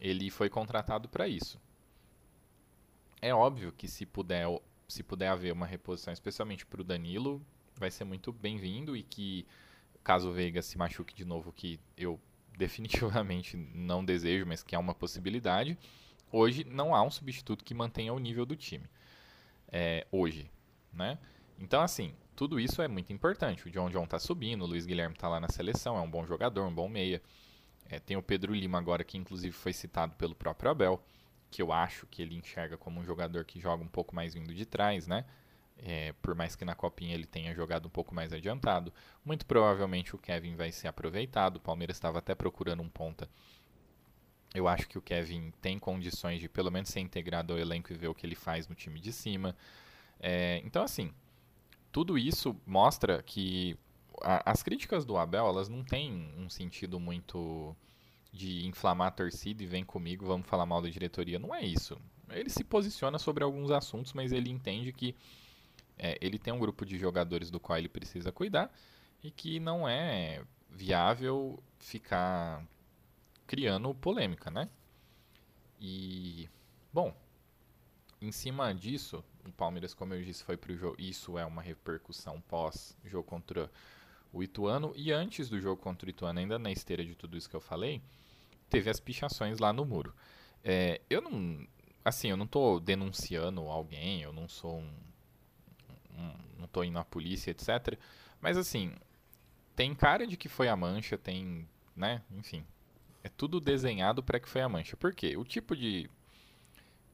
ele 0.00 0.30
foi 0.30 0.48
contratado 0.48 1.08
para 1.08 1.28
isso. 1.28 1.60
É 3.22 3.32
óbvio 3.32 3.72
que 3.72 3.88
se 3.88 4.04
puder, 4.04 4.46
se 4.88 5.02
puder 5.02 5.28
haver 5.28 5.52
uma 5.52 5.66
reposição, 5.66 6.12
especialmente 6.12 6.66
para 6.66 6.80
o 6.80 6.84
Danilo, 6.84 7.40
vai 7.76 7.90
ser 7.90 8.04
muito 8.04 8.32
bem-vindo 8.32 8.96
e 8.96 9.02
que 9.02 9.46
caso 10.02 10.28
o 10.28 10.32
Veiga 10.32 10.60
se 10.60 10.76
machuque 10.76 11.14
de 11.14 11.24
novo, 11.24 11.52
que 11.52 11.80
eu 11.96 12.20
definitivamente 12.56 13.56
não 13.74 14.04
desejo, 14.04 14.46
mas 14.46 14.62
que 14.62 14.74
é 14.74 14.78
uma 14.78 14.94
possibilidade, 14.94 15.78
hoje 16.30 16.64
não 16.64 16.94
há 16.94 17.02
um 17.02 17.10
substituto 17.10 17.64
que 17.64 17.74
mantenha 17.74 18.12
o 18.12 18.18
nível 18.18 18.46
do 18.46 18.56
time. 18.56 18.88
É, 19.68 20.06
hoje, 20.10 20.50
né? 20.92 21.18
Então, 21.58 21.82
assim, 21.82 22.14
tudo 22.34 22.58
isso 22.58 22.82
é 22.82 22.88
muito 22.88 23.12
importante. 23.12 23.66
O 23.66 23.70
John 23.70 23.90
John 23.90 24.04
está 24.04 24.18
subindo, 24.18 24.62
o 24.62 24.66
Luiz 24.66 24.86
Guilherme 24.86 25.14
está 25.14 25.28
lá 25.28 25.40
na 25.40 25.48
seleção, 25.48 25.96
é 25.96 26.00
um 26.00 26.10
bom 26.10 26.26
jogador, 26.26 26.66
um 26.66 26.74
bom 26.74 26.88
meia. 26.88 27.22
É, 27.88 27.98
tem 27.98 28.16
o 28.16 28.22
Pedro 28.22 28.54
Lima 28.54 28.78
agora, 28.78 29.04
que 29.04 29.18
inclusive 29.18 29.52
foi 29.52 29.72
citado 29.72 30.14
pelo 30.14 30.34
próprio 30.34 30.70
Abel, 30.70 31.02
que 31.50 31.62
eu 31.62 31.72
acho 31.72 32.06
que 32.06 32.22
ele 32.22 32.34
enxerga 32.34 32.76
como 32.76 33.00
um 33.00 33.04
jogador 33.04 33.44
que 33.44 33.60
joga 33.60 33.82
um 33.82 33.88
pouco 33.88 34.14
mais 34.14 34.34
vindo 34.34 34.52
de 34.52 34.66
trás, 34.66 35.06
né? 35.06 35.24
É, 35.76 36.12
por 36.22 36.34
mais 36.34 36.54
que 36.54 36.64
na 36.64 36.74
copinha 36.74 37.14
ele 37.14 37.26
tenha 37.26 37.54
jogado 37.54 37.86
um 37.86 37.90
pouco 37.90 38.14
mais 38.14 38.32
adiantado. 38.32 38.92
Muito 39.24 39.44
provavelmente 39.44 40.14
o 40.14 40.18
Kevin 40.18 40.54
vai 40.54 40.70
ser 40.72 40.88
aproveitado. 40.88 41.56
O 41.56 41.60
Palmeiras 41.60 41.96
estava 41.96 42.18
até 42.18 42.34
procurando 42.34 42.82
um 42.82 42.88
ponta. 42.88 43.28
Eu 44.54 44.68
acho 44.68 44.88
que 44.88 44.96
o 44.96 45.02
Kevin 45.02 45.52
tem 45.60 45.78
condições 45.78 46.40
de 46.40 46.48
pelo 46.48 46.70
menos 46.70 46.88
ser 46.88 47.00
integrado 47.00 47.52
ao 47.52 47.58
elenco 47.58 47.92
e 47.92 47.96
ver 47.96 48.08
o 48.08 48.14
que 48.14 48.24
ele 48.24 48.36
faz 48.36 48.68
no 48.68 48.74
time 48.74 49.00
de 49.00 49.12
cima. 49.12 49.56
É, 50.20 50.62
então, 50.64 50.82
assim, 50.82 51.12
tudo 51.90 52.16
isso 52.16 52.56
mostra 52.64 53.20
que 53.22 53.76
a, 54.22 54.50
as 54.50 54.62
críticas 54.62 55.04
do 55.04 55.16
Abel 55.16 55.46
elas 55.46 55.68
não 55.68 55.82
têm 55.82 56.32
um 56.38 56.48
sentido 56.48 57.00
muito 57.00 57.74
de 58.32 58.66
inflamar 58.66 59.08
a 59.08 59.12
torcida 59.12 59.62
e 59.62 59.66
vem 59.66 59.84
comigo, 59.84 60.26
vamos 60.26 60.46
falar 60.46 60.66
mal 60.66 60.82
da 60.82 60.88
diretoria. 60.88 61.38
Não 61.38 61.54
é 61.54 61.62
isso. 61.62 61.96
Ele 62.30 62.50
se 62.50 62.64
posiciona 62.64 63.18
sobre 63.18 63.44
alguns 63.44 63.70
assuntos, 63.70 64.12
mas 64.12 64.32
ele 64.32 64.50
entende 64.50 64.92
que 64.92 65.14
é, 65.98 66.18
ele 66.20 66.38
tem 66.38 66.52
um 66.52 66.58
grupo 66.58 66.84
de 66.84 66.98
jogadores 66.98 67.50
do 67.50 67.60
qual 67.60 67.78
ele 67.78 67.88
precisa 67.88 68.32
cuidar 68.32 68.72
e 69.22 69.30
que 69.30 69.58
não 69.60 69.88
é 69.88 70.42
viável 70.70 71.62
ficar 71.78 72.66
criando 73.46 73.94
polêmica, 73.94 74.50
né? 74.50 74.68
E, 75.80 76.48
bom, 76.92 77.14
em 78.20 78.32
cima 78.32 78.74
disso, 78.74 79.22
o 79.46 79.52
Palmeiras, 79.52 79.92
como 79.94 80.14
eu 80.14 80.22
disse, 80.22 80.44
foi 80.44 80.56
pro 80.56 80.76
jogo. 80.76 80.96
Isso 80.98 81.38
é 81.38 81.44
uma 81.44 81.62
repercussão 81.62 82.40
pós 82.40 82.96
jogo 83.04 83.24
contra 83.28 83.70
o 84.32 84.42
Ituano. 84.42 84.92
E 84.96 85.12
antes 85.12 85.48
do 85.48 85.60
jogo 85.60 85.80
contra 85.80 86.06
o 86.06 86.10
Ituano, 86.10 86.38
ainda 86.38 86.58
na 86.58 86.70
esteira 86.70 87.04
de 87.04 87.14
tudo 87.14 87.36
isso 87.36 87.48
que 87.48 87.56
eu 87.56 87.60
falei, 87.60 88.02
teve 88.68 88.90
as 88.90 88.98
pichações 89.00 89.58
lá 89.58 89.72
no 89.72 89.84
muro. 89.84 90.14
É, 90.62 91.00
eu 91.08 91.20
não. 91.20 91.66
Assim, 92.04 92.28
eu 92.28 92.36
não 92.36 92.44
estou 92.44 92.80
denunciando 92.80 93.62
alguém, 93.62 94.22
eu 94.22 94.32
não 94.32 94.48
sou 94.48 94.78
um. 94.78 94.90
Não 96.58 96.64
estou 96.64 96.84
indo 96.84 96.98
à 96.98 97.04
polícia, 97.04 97.50
etc. 97.50 97.98
Mas 98.40 98.56
assim, 98.56 98.92
tem 99.76 99.94
cara 99.94 100.26
de 100.26 100.36
que 100.36 100.48
foi 100.48 100.68
a 100.68 100.76
mancha, 100.76 101.18
tem. 101.18 101.68
né? 101.96 102.22
Enfim. 102.32 102.64
É 103.22 103.28
tudo 103.28 103.60
desenhado 103.60 104.22
para 104.22 104.38
que 104.38 104.48
foi 104.48 104.60
a 104.60 104.68
mancha. 104.68 104.96
Por 104.96 105.14
quê? 105.14 105.36
O 105.36 105.44
tipo 105.44 105.74
de 105.74 106.10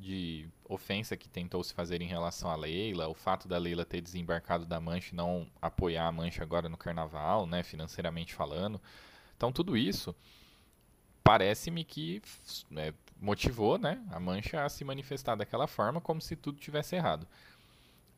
de 0.01 0.49
ofensa 0.65 1.15
que 1.15 1.29
tentou 1.29 1.63
se 1.63 1.75
fazer 1.75 2.01
em 2.01 2.07
relação 2.07 2.51
à 2.51 2.57
Leila, 2.57 3.07
o 3.09 3.15
fato 3.15 3.47
da 3.47 3.59
Leila 3.59 3.85
ter 3.85 4.01
desembarcado 4.01 4.65
da 4.65 4.81
Mancha 4.81 5.11
e 5.13 5.17
não 5.17 5.47
apoiar 5.61 6.07
a 6.07 6.13
Mancha 6.13 6.43
agora 6.43 6.71
no 6.71 6.77
Carnaval, 6.77 7.47
né, 7.47 7.63
financeiramente 7.63 8.35
falando. 8.35 8.81
Então 9.37 9.53
tudo 9.53 9.77
isso 9.77 10.17
parece-me 11.23 11.85
que 11.85 12.23
né, 12.71 12.95
motivou, 13.21 13.77
né, 13.79 14.03
a 14.11 14.19
Mancha 14.19 14.65
a 14.65 14.69
se 14.71 14.85
manifestar 14.85 15.35
daquela 15.35 15.67
forma, 15.67 16.01
como 16.01 16.21
se 16.21 16.35
tudo 16.35 16.59
tivesse 16.59 16.97
errado. 16.97 17.29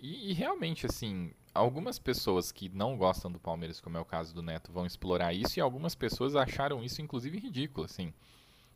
E, 0.02 0.30
e 0.30 0.32
realmente, 0.32 0.85
assim, 0.85 1.32
algumas 1.54 1.97
pessoas 1.97 2.50
que 2.50 2.68
não 2.68 2.97
gostam 2.97 3.30
do 3.30 3.38
Palmeiras, 3.38 3.80
como 3.80 3.97
é 3.97 4.00
o 4.00 4.04
caso 4.04 4.35
do 4.35 4.42
Neto, 4.42 4.73
vão 4.73 4.85
explorar 4.85 5.32
isso 5.32 5.59
e 5.59 5.62
algumas 5.62 5.94
pessoas 5.94 6.35
acharam 6.35 6.82
isso, 6.82 7.00
inclusive, 7.00 7.38
ridículo, 7.38 7.87
assim. 7.87 8.12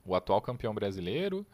O 0.04 0.14
atual 0.14 0.40
campeão 0.40 0.72
brasileiro, 0.72 1.44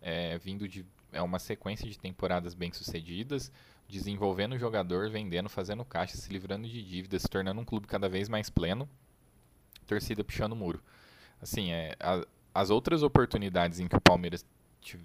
é, 0.00 0.36
vindo 0.38 0.68
de 0.68 0.84
é 1.12 1.22
uma 1.22 1.38
sequência 1.38 1.88
de 1.88 1.98
temporadas 1.98 2.54
bem 2.54 2.72
sucedidas, 2.72 3.52
desenvolvendo 3.86 4.54
o 4.54 4.58
jogador, 4.58 5.10
vendendo, 5.10 5.48
fazendo 5.48 5.84
caixa, 5.84 6.16
se 6.16 6.32
livrando 6.32 6.66
de 6.66 6.82
dívidas, 6.82 7.22
se 7.22 7.28
tornando 7.28 7.60
um 7.60 7.64
clube 7.64 7.86
cada 7.86 8.08
vez 8.08 8.28
mais 8.28 8.48
pleno, 8.48 8.88
torcida 9.86 10.24
pichando 10.24 10.54
o 10.54 10.58
muro. 10.58 10.82
Assim, 11.40 11.70
é, 11.70 11.94
a, 12.00 12.26
as 12.54 12.70
outras 12.70 13.02
oportunidades 13.02 13.78
em 13.78 13.86
que 13.86 13.94
o 13.94 14.00
Palmeiras 14.00 14.44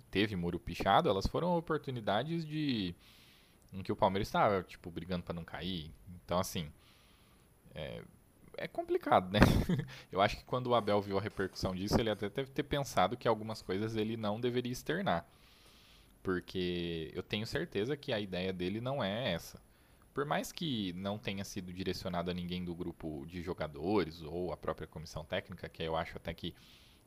teve 0.10 0.36
muro 0.36 0.58
pichado, 0.58 1.10
elas 1.10 1.28
foram 1.28 1.56
oportunidades 1.58 2.46
de 2.46 2.96
em 3.78 3.84
que 3.84 3.92
o 3.92 3.96
Palmeiras 3.96 4.28
estava 4.28 4.64
tipo 4.64 4.90
brigando 4.90 5.24
para 5.24 5.34
não 5.34 5.44
cair. 5.44 5.92
Então 6.24 6.40
assim, 6.40 6.72
é, 7.76 8.02
é 8.58 8.68
complicado, 8.68 9.32
né? 9.32 9.40
Eu 10.12 10.20
acho 10.20 10.38
que 10.38 10.44
quando 10.44 10.68
o 10.68 10.76
Abel 10.76 11.02
viu 11.02 11.18
a 11.18 11.22
repercussão 11.22 11.76
disso, 11.76 12.00
ele 12.00 12.10
até 12.10 12.30
deve 12.30 12.52
ter 12.52 12.64
pensado 12.64 13.16
que 13.16 13.28
algumas 13.28 13.62
coisas 13.62 13.96
ele 13.96 14.18
não 14.18 14.40
deveria 14.40 14.72
externar. 14.72 15.26
Porque 16.24 17.10
eu 17.16 17.24
tenho 17.24 17.48
certeza 17.48 17.96
que 17.96 18.12
a 18.12 18.20
ideia 18.20 18.52
dele 18.52 18.82
não 18.82 19.02
é 19.02 19.32
essa. 19.32 19.62
Por 20.14 20.26
mais 20.26 20.52
que 20.52 20.92
não 20.94 21.18
tenha 21.18 21.46
sido 21.46 21.72
direcionado 21.72 22.30
a 22.30 22.34
ninguém 22.34 22.66
do 22.66 22.76
grupo 22.76 23.26
de 23.28 23.42
jogadores 23.42 24.22
ou 24.24 24.52
a 24.52 24.58
própria 24.58 24.88
comissão 24.88 25.24
técnica, 25.24 25.70
que 25.70 25.84
eu 25.84 25.96
acho 25.96 26.18
até 26.18 26.34
que 26.34 26.54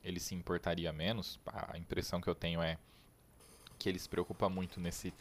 ele 0.03 0.21
se 0.21 0.35
importaria 0.35 0.91
menos, 0.93 1.39
a 1.45 1.77
impressão 1.77 2.21
que 2.21 2.29
eu 2.29 2.35
tenho 2.35 2.63
é 2.63 2.79
que 3.79 3.89
ele 3.89 3.99
se 3.99 4.09
preocupa 4.09 4.49
muito 4.49 4.81
nesse, 4.81 5.13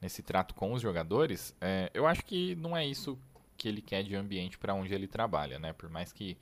nesse 0.00 0.22
trato 0.22 0.54
com 0.54 0.72
os 0.72 0.82
jogadores, 0.82 1.54
é, 1.60 1.90
eu 1.94 2.06
acho 2.06 2.24
que 2.24 2.54
não 2.56 2.76
é 2.76 2.86
isso 2.86 3.18
que 3.56 3.68
ele 3.68 3.80
quer 3.80 4.02
de 4.02 4.14
ambiente 4.14 4.58
para 4.58 4.74
onde 4.74 4.94
ele 4.94 5.06
trabalha, 5.06 5.58
né? 5.58 5.72
Por 5.72 5.88
mais 5.88 6.12
que 6.12 6.36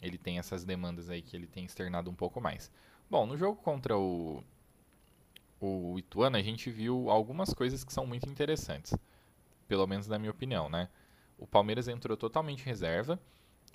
ele 0.00 0.18
tenha 0.18 0.40
essas 0.40 0.64
demandas 0.64 1.10
aí 1.10 1.22
que 1.22 1.36
ele 1.36 1.46
tem 1.46 1.64
externado 1.64 2.10
um 2.10 2.14
pouco 2.14 2.40
mais. 2.40 2.70
Bom, 3.10 3.26
no 3.26 3.36
jogo 3.36 3.60
contra 3.60 3.96
o, 3.96 4.42
o 5.60 5.98
Ituano, 5.98 6.36
a 6.36 6.42
gente 6.42 6.70
viu 6.70 7.10
algumas 7.10 7.52
coisas 7.52 7.84
que 7.84 7.92
são 7.92 8.06
muito 8.06 8.28
interessantes. 8.28 8.94
Pelo 9.68 9.86
menos 9.86 10.06
na 10.06 10.18
minha 10.18 10.30
opinião, 10.30 10.68
né? 10.68 10.88
O 11.38 11.46
Palmeiras 11.46 11.88
entrou 11.88 12.16
totalmente 12.16 12.64
reserva 12.64 13.20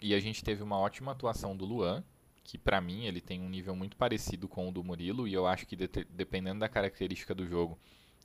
e 0.02 0.14
a 0.14 0.20
gente 0.20 0.44
teve 0.44 0.64
uma 0.64 0.78
ótima 0.78 1.12
atuação 1.12 1.56
do 1.56 1.66
Luan, 1.66 2.04
que 2.44 2.58
para 2.58 2.80
mim 2.80 3.06
ele 3.06 3.20
tem 3.20 3.42
um 3.42 3.50
nível 3.50 3.76
muito 3.76 3.98
parecido 3.98 4.48
com 4.48 4.70
o 4.70 4.72
do 4.72 4.84
Murilo 4.84 5.28
e 5.28 5.34
eu 5.34 5.46
acho 5.46 5.66
que 5.66 5.76
de 5.76 5.88
dependendo 6.10 6.60
da 6.60 6.70
característica 6.70 7.36
do 7.36 7.46
jogo 7.46 7.78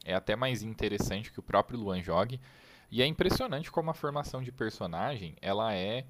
é 0.05 0.15
até 0.15 0.37
mais 0.37 0.63
interessante 0.63 1.31
que 1.31 1.41
o 1.41 1.43
próprio 1.43 1.79
Luan 1.79 2.03
jogue. 2.03 2.41
E 2.91 3.01
é 3.01 3.07
impressionante 3.07 3.71
como 3.71 3.91
a 3.91 3.95
formação 3.95 4.43
de 4.43 4.53
personagem 4.53 5.35
ela 5.41 5.75
é 5.75 6.07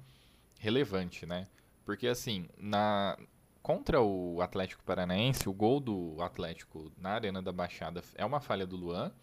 relevante, 0.59 1.25
né? 1.25 1.47
Porque 1.85 2.07
assim, 2.07 2.47
na 2.57 3.17
contra 3.61 4.01
o 4.01 4.41
Atlético 4.41 4.83
Paranaense, 4.83 5.47
o 5.47 5.53
gol 5.53 5.79
do 5.79 6.17
Atlético 6.21 6.91
na 6.97 7.11
Arena 7.11 7.41
da 7.41 7.51
Baixada 7.51 8.03
é 8.15 8.25
uma 8.25 8.41
falha 8.41 8.67
do 8.67 8.75
Luan 8.75 9.13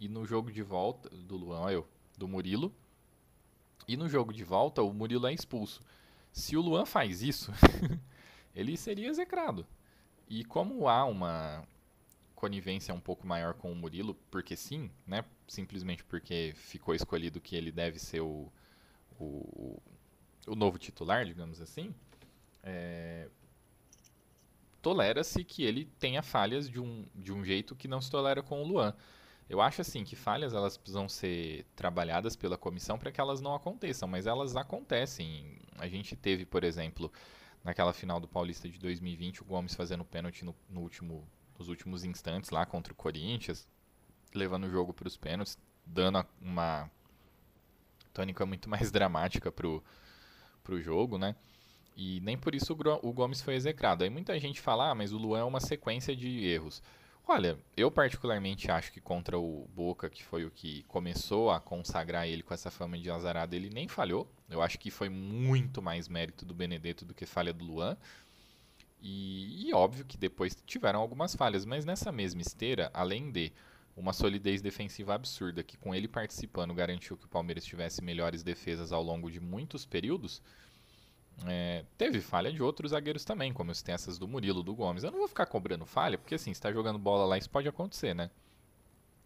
e 0.00 0.08
no 0.08 0.24
jogo 0.24 0.50
de 0.50 0.62
volta 0.62 1.10
do 1.10 1.36
Luan, 1.36 1.70
eu, 1.70 1.86
do 2.16 2.26
Murilo. 2.26 2.74
E 3.86 3.96
no 3.96 4.08
jogo 4.08 4.32
de 4.32 4.44
volta 4.44 4.82
o 4.82 4.92
Murilo 4.92 5.26
é 5.26 5.32
expulso. 5.32 5.82
Se 6.32 6.56
o 6.56 6.62
Luan 6.62 6.86
faz 6.86 7.22
isso, 7.22 7.52
ele 8.56 8.76
seria 8.76 9.08
execrado. 9.08 9.66
E 10.28 10.44
como 10.44 10.88
há 10.88 11.04
uma 11.04 11.62
conivência 12.42 12.92
um 12.92 12.98
pouco 12.98 13.24
maior 13.24 13.54
com 13.54 13.70
o 13.70 13.76
Murilo, 13.76 14.16
porque 14.28 14.56
sim, 14.56 14.90
né? 15.06 15.24
Simplesmente 15.46 16.02
porque 16.02 16.52
ficou 16.56 16.92
escolhido 16.92 17.40
que 17.40 17.54
ele 17.54 17.70
deve 17.70 18.00
ser 18.00 18.20
o, 18.20 18.52
o, 19.16 19.80
o 20.48 20.56
novo 20.56 20.76
titular, 20.76 21.24
digamos 21.24 21.60
assim. 21.60 21.94
É, 22.64 23.28
tolera-se 24.82 25.44
que 25.44 25.62
ele 25.62 25.84
tenha 26.00 26.20
falhas 26.20 26.68
de 26.68 26.80
um, 26.80 27.06
de 27.14 27.32
um 27.32 27.44
jeito 27.44 27.76
que 27.76 27.86
não 27.86 28.00
se 28.00 28.10
tolera 28.10 28.42
com 28.42 28.60
o 28.60 28.66
Luan. 28.66 28.92
Eu 29.48 29.60
acho 29.60 29.80
assim 29.80 30.02
que 30.02 30.16
falhas 30.16 30.52
elas 30.52 30.76
precisam 30.76 31.08
ser 31.08 31.64
trabalhadas 31.76 32.34
pela 32.34 32.58
comissão 32.58 32.98
para 32.98 33.12
que 33.12 33.20
elas 33.20 33.40
não 33.40 33.54
aconteçam, 33.54 34.08
mas 34.08 34.26
elas 34.26 34.56
acontecem. 34.56 35.60
A 35.78 35.86
gente 35.86 36.16
teve, 36.16 36.44
por 36.44 36.64
exemplo, 36.64 37.12
naquela 37.62 37.92
final 37.92 38.18
do 38.18 38.26
Paulista 38.26 38.68
de 38.68 38.80
2020, 38.80 39.42
o 39.42 39.44
Gomes 39.44 39.76
fazendo 39.76 40.04
pênalti 40.04 40.44
no, 40.44 40.56
no 40.68 40.80
último 40.80 41.24
nos 41.58 41.68
últimos 41.68 42.04
instantes 42.04 42.50
lá 42.50 42.64
contra 42.66 42.92
o 42.92 42.96
Corinthians. 42.96 43.66
levando 44.34 44.64
o 44.64 44.70
jogo 44.70 44.92
para 44.92 45.08
os 45.08 45.16
pênaltis, 45.16 45.58
dando 45.84 46.24
uma 46.40 46.90
tônica 48.12 48.44
muito 48.46 48.68
mais 48.68 48.90
dramática 48.92 49.50
pro, 49.52 49.82
pro 50.62 50.80
jogo, 50.80 51.18
né? 51.18 51.34
E 51.96 52.20
nem 52.20 52.38
por 52.38 52.54
isso 52.54 52.76
o 53.02 53.12
Gomes 53.12 53.42
foi 53.42 53.54
execrado. 53.54 54.02
Aí 54.02 54.10
muita 54.10 54.38
gente 54.38 54.60
fala, 54.60 54.90
ah, 54.90 54.94
mas 54.94 55.12
o 55.12 55.18
Luan 55.18 55.40
é 55.40 55.44
uma 55.44 55.60
sequência 55.60 56.16
de 56.16 56.46
erros. 56.46 56.82
Olha, 57.26 57.56
eu 57.76 57.90
particularmente 57.90 58.70
acho 58.70 58.92
que 58.92 59.00
contra 59.00 59.38
o 59.38 59.68
Boca, 59.74 60.10
que 60.10 60.24
foi 60.24 60.44
o 60.44 60.50
que 60.50 60.82
começou 60.84 61.50
a 61.50 61.60
consagrar 61.60 62.26
ele 62.26 62.42
com 62.42 62.52
essa 62.52 62.70
fama 62.70 62.98
de 62.98 63.10
azarado, 63.10 63.54
ele 63.54 63.70
nem 63.70 63.86
falhou. 63.86 64.28
Eu 64.50 64.60
acho 64.60 64.78
que 64.78 64.90
foi 64.90 65.08
muito 65.08 65.80
mais 65.80 66.08
mérito 66.08 66.44
do 66.44 66.52
Benedetto 66.52 67.04
do 67.04 67.14
que 67.14 67.24
falha 67.24 67.52
do 67.52 67.64
Luan. 67.64 67.96
E, 69.02 69.68
e 69.68 69.74
óbvio 69.74 70.04
que 70.04 70.16
depois 70.16 70.56
tiveram 70.64 71.00
algumas 71.00 71.34
falhas, 71.34 71.64
mas 71.64 71.84
nessa 71.84 72.12
mesma 72.12 72.40
esteira, 72.40 72.88
além 72.94 73.32
de 73.32 73.52
uma 73.96 74.12
solidez 74.12 74.62
defensiva 74.62 75.14
absurda 75.14 75.62
que 75.62 75.76
com 75.76 75.94
ele 75.94 76.06
participando 76.06 76.72
garantiu 76.72 77.16
que 77.16 77.26
o 77.26 77.28
Palmeiras 77.28 77.64
tivesse 77.64 78.02
melhores 78.02 78.44
defesas 78.44 78.92
ao 78.92 79.02
longo 79.02 79.30
de 79.30 79.40
muitos 79.40 79.84
períodos. 79.84 80.40
É, 81.46 81.84
teve 81.98 82.20
falha 82.20 82.52
de 82.52 82.62
outros 82.62 82.92
zagueiros 82.92 83.24
também, 83.24 83.52
como 83.52 83.72
tem 83.82 83.94
essas 83.94 84.18
do 84.18 84.28
Murilo, 84.28 84.62
do 84.62 84.74
Gomes. 84.74 85.02
Eu 85.02 85.10
não 85.10 85.18
vou 85.18 85.28
ficar 85.28 85.46
cobrando 85.46 85.84
falha, 85.84 86.16
porque 86.16 86.36
assim, 86.36 86.52
está 86.52 86.72
jogando 86.72 86.98
bola 86.98 87.26
lá, 87.26 87.36
isso 87.36 87.50
pode 87.50 87.68
acontecer, 87.68 88.14
né? 88.14 88.30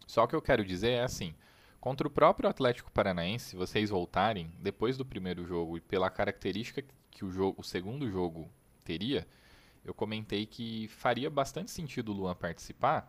Só 0.06 0.26
que 0.26 0.34
eu 0.34 0.40
quero 0.40 0.64
dizer 0.64 0.92
é 0.92 1.02
assim, 1.02 1.34
contra 1.80 2.06
o 2.06 2.10
próprio 2.10 2.48
Atlético 2.48 2.90
Paranaense, 2.90 3.50
se 3.50 3.56
vocês 3.56 3.90
voltarem 3.90 4.50
depois 4.60 4.96
do 4.96 5.04
primeiro 5.04 5.44
jogo 5.44 5.76
e 5.76 5.80
pela 5.80 6.08
característica 6.08 6.82
que 7.10 7.24
o 7.24 7.30
jogo, 7.30 7.60
o 7.60 7.64
segundo 7.64 8.10
jogo 8.10 8.48
teria, 8.84 9.26
eu 9.86 9.94
comentei 9.94 10.44
que 10.44 10.88
faria 10.88 11.30
bastante 11.30 11.70
sentido 11.70 12.10
o 12.10 12.14
Luan 12.14 12.34
participar, 12.34 13.08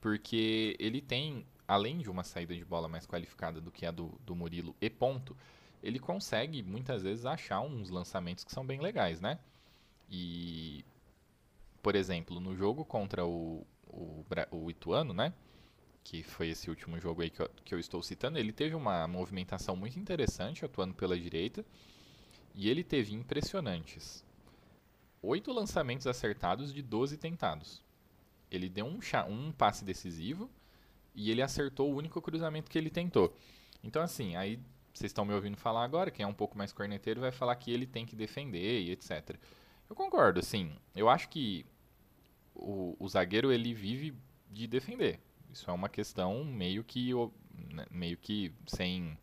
porque 0.00 0.76
ele 0.80 1.00
tem, 1.00 1.46
além 1.68 1.98
de 1.98 2.10
uma 2.10 2.24
saída 2.24 2.52
de 2.54 2.64
bola 2.64 2.88
mais 2.88 3.06
qualificada 3.06 3.60
do 3.60 3.70
que 3.70 3.86
a 3.86 3.92
do, 3.92 4.20
do 4.26 4.34
Murilo 4.34 4.74
e 4.80 4.90
ponto, 4.90 5.36
ele 5.80 6.00
consegue 6.00 6.64
muitas 6.64 7.04
vezes 7.04 7.24
achar 7.24 7.60
uns 7.60 7.90
lançamentos 7.90 8.42
que 8.42 8.50
são 8.50 8.66
bem 8.66 8.80
legais, 8.80 9.20
né? 9.20 9.38
E, 10.10 10.84
por 11.80 11.94
exemplo, 11.94 12.40
no 12.40 12.56
jogo 12.56 12.84
contra 12.84 13.24
o, 13.24 13.64
o, 13.86 14.24
o 14.50 14.68
Ituano, 14.68 15.14
né? 15.14 15.32
Que 16.02 16.24
foi 16.24 16.48
esse 16.48 16.68
último 16.68 16.98
jogo 16.98 17.22
aí 17.22 17.30
que 17.30 17.40
eu, 17.40 17.50
que 17.64 17.72
eu 17.72 17.78
estou 17.78 18.02
citando, 18.02 18.36
ele 18.36 18.52
teve 18.52 18.74
uma 18.74 19.06
movimentação 19.06 19.76
muito 19.76 19.98
interessante 19.98 20.64
atuando 20.64 20.92
pela 20.92 21.16
direita. 21.16 21.64
E 22.52 22.68
ele 22.68 22.82
teve 22.82 23.14
impressionantes 23.14 24.24
oito 25.22 25.52
lançamentos 25.52 26.06
acertados 26.06 26.72
de 26.72 26.82
12 26.82 27.16
tentados. 27.16 27.82
Ele 28.50 28.68
deu 28.68 28.86
um, 28.86 28.98
um 29.28 29.52
passe 29.52 29.84
decisivo 29.84 30.50
e 31.14 31.30
ele 31.30 31.42
acertou 31.42 31.90
o 31.90 31.96
único 31.96 32.20
cruzamento 32.20 32.70
que 32.70 32.78
ele 32.78 32.90
tentou. 32.90 33.36
Então, 33.82 34.02
assim, 34.02 34.36
aí 34.36 34.58
vocês 34.92 35.10
estão 35.10 35.24
me 35.24 35.32
ouvindo 35.32 35.56
falar 35.56 35.84
agora, 35.84 36.10
quem 36.10 36.24
é 36.24 36.26
um 36.26 36.34
pouco 36.34 36.58
mais 36.58 36.72
corneteiro 36.72 37.20
vai 37.20 37.30
falar 37.30 37.54
que 37.56 37.70
ele 37.70 37.86
tem 37.86 38.04
que 38.04 38.16
defender 38.16 38.80
e 38.82 38.90
etc. 38.90 39.36
Eu 39.88 39.94
concordo, 39.94 40.40
assim, 40.40 40.72
eu 40.94 41.08
acho 41.08 41.28
que 41.28 41.64
o, 42.54 42.96
o 42.98 43.08
zagueiro 43.08 43.52
ele 43.52 43.72
vive 43.72 44.14
de 44.50 44.66
defender. 44.66 45.20
Isso 45.52 45.70
é 45.70 45.72
uma 45.72 45.88
questão 45.88 46.44
meio 46.44 46.84
que 46.84 47.12
né, 47.72 47.86
meio 47.90 48.16
que 48.16 48.52
sem 48.66 49.16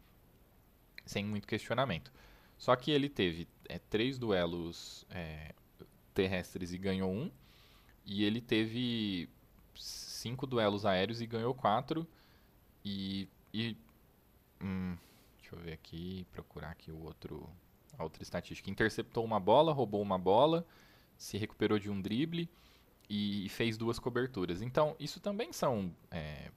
sem 1.06 1.26
muito 1.26 1.48
questionamento. 1.48 2.12
Só 2.58 2.76
que 2.76 2.92
ele 2.92 3.08
teve 3.08 3.48
é, 3.70 3.80
três 3.80 4.18
duelos 4.18 5.06
é, 5.10 5.54
terrestres 6.18 6.74
e 6.74 6.78
ganhou 6.80 7.12
um. 7.12 7.32
E 8.04 8.24
ele 8.24 8.42
teve 8.42 9.30
cinco 9.76 10.48
duelos 10.48 10.84
aéreos 10.84 11.22
e 11.22 11.28
ganhou 11.28 11.54
quatro. 11.54 12.08
E. 12.84 13.30
e 13.54 13.78
hum, 14.60 14.98
deixa 15.40 15.56
eu 15.56 15.60
ver 15.60 15.74
aqui, 15.74 16.26
procurar 16.32 16.72
aqui 16.72 16.92
o 16.92 17.00
outro. 17.04 17.48
A 17.98 18.04
outra 18.04 18.24
estatística. 18.24 18.70
Interceptou 18.70 19.24
uma 19.24 19.40
bola, 19.40 19.74
roubou 19.74 20.02
uma 20.02 20.20
bola, 20.20 20.66
se 21.18 21.38
recuperou 21.38 21.80
de 21.80 21.90
um 21.90 22.00
drible 22.00 22.50
e 23.10 23.48
fez 23.50 23.76
duas 23.76 23.98
coberturas. 23.98 24.62
Então, 24.62 24.96
isso 25.00 25.20
também 25.20 25.52
são 25.52 25.92
é, 26.12 26.52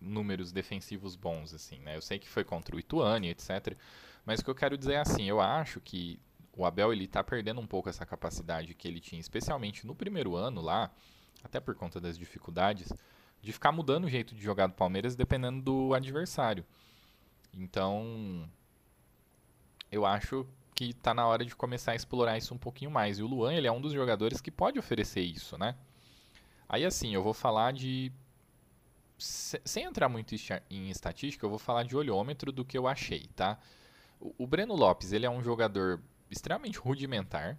números 0.00 0.50
defensivos 0.50 1.14
bons, 1.14 1.52
assim, 1.52 1.78
né? 1.80 1.96
Eu 1.96 2.00
sei 2.00 2.18
que 2.18 2.26
foi 2.26 2.42
contra 2.42 2.74
o 2.74 2.78
Ituane, 2.78 3.28
etc. 3.28 3.76
Mas 4.24 4.40
o 4.40 4.44
que 4.44 4.50
eu 4.50 4.54
quero 4.54 4.78
dizer 4.78 4.94
é 4.94 5.00
assim, 5.00 5.24
eu 5.24 5.42
acho 5.42 5.78
que 5.78 6.18
o 6.58 6.66
Abel 6.66 6.92
ele 6.92 7.04
está 7.04 7.22
perdendo 7.22 7.60
um 7.60 7.66
pouco 7.66 7.88
essa 7.88 8.04
capacidade 8.04 8.74
que 8.74 8.88
ele 8.88 9.00
tinha, 9.00 9.20
especialmente 9.20 9.86
no 9.86 9.94
primeiro 9.94 10.34
ano 10.34 10.60
lá, 10.60 10.90
até 11.42 11.60
por 11.60 11.76
conta 11.76 12.00
das 12.00 12.18
dificuldades, 12.18 12.92
de 13.40 13.52
ficar 13.52 13.70
mudando 13.70 14.04
o 14.04 14.08
jeito 14.08 14.34
de 14.34 14.42
jogar 14.42 14.66
do 14.66 14.74
Palmeiras 14.74 15.14
dependendo 15.14 15.62
do 15.62 15.94
adversário. 15.94 16.66
Então, 17.54 18.50
eu 19.90 20.04
acho 20.04 20.44
que 20.74 20.86
está 20.86 21.14
na 21.14 21.26
hora 21.26 21.44
de 21.44 21.54
começar 21.54 21.92
a 21.92 21.94
explorar 21.94 22.36
isso 22.36 22.52
um 22.52 22.58
pouquinho 22.58 22.90
mais. 22.90 23.18
E 23.18 23.22
o 23.22 23.26
Luan, 23.28 23.54
ele 23.54 23.68
é 23.68 23.72
um 23.72 23.80
dos 23.80 23.92
jogadores 23.92 24.40
que 24.40 24.50
pode 24.50 24.80
oferecer 24.80 25.20
isso, 25.20 25.56
né? 25.56 25.76
Aí 26.68 26.84
assim, 26.84 27.14
eu 27.14 27.22
vou 27.22 27.32
falar 27.32 27.72
de 27.72 28.12
sem 29.16 29.84
entrar 29.84 30.08
muito 30.08 30.34
em 30.70 30.90
estatística, 30.90 31.44
eu 31.44 31.50
vou 31.50 31.58
falar 31.58 31.82
de 31.84 31.96
olhômetro 31.96 32.52
do 32.52 32.64
que 32.64 32.78
eu 32.78 32.86
achei, 32.86 33.28
tá? 33.34 33.58
O 34.20 34.46
Breno 34.46 34.74
Lopes, 34.74 35.12
ele 35.12 35.26
é 35.26 35.30
um 35.30 35.42
jogador 35.42 36.00
extremamente 36.30 36.78
rudimentar. 36.78 37.58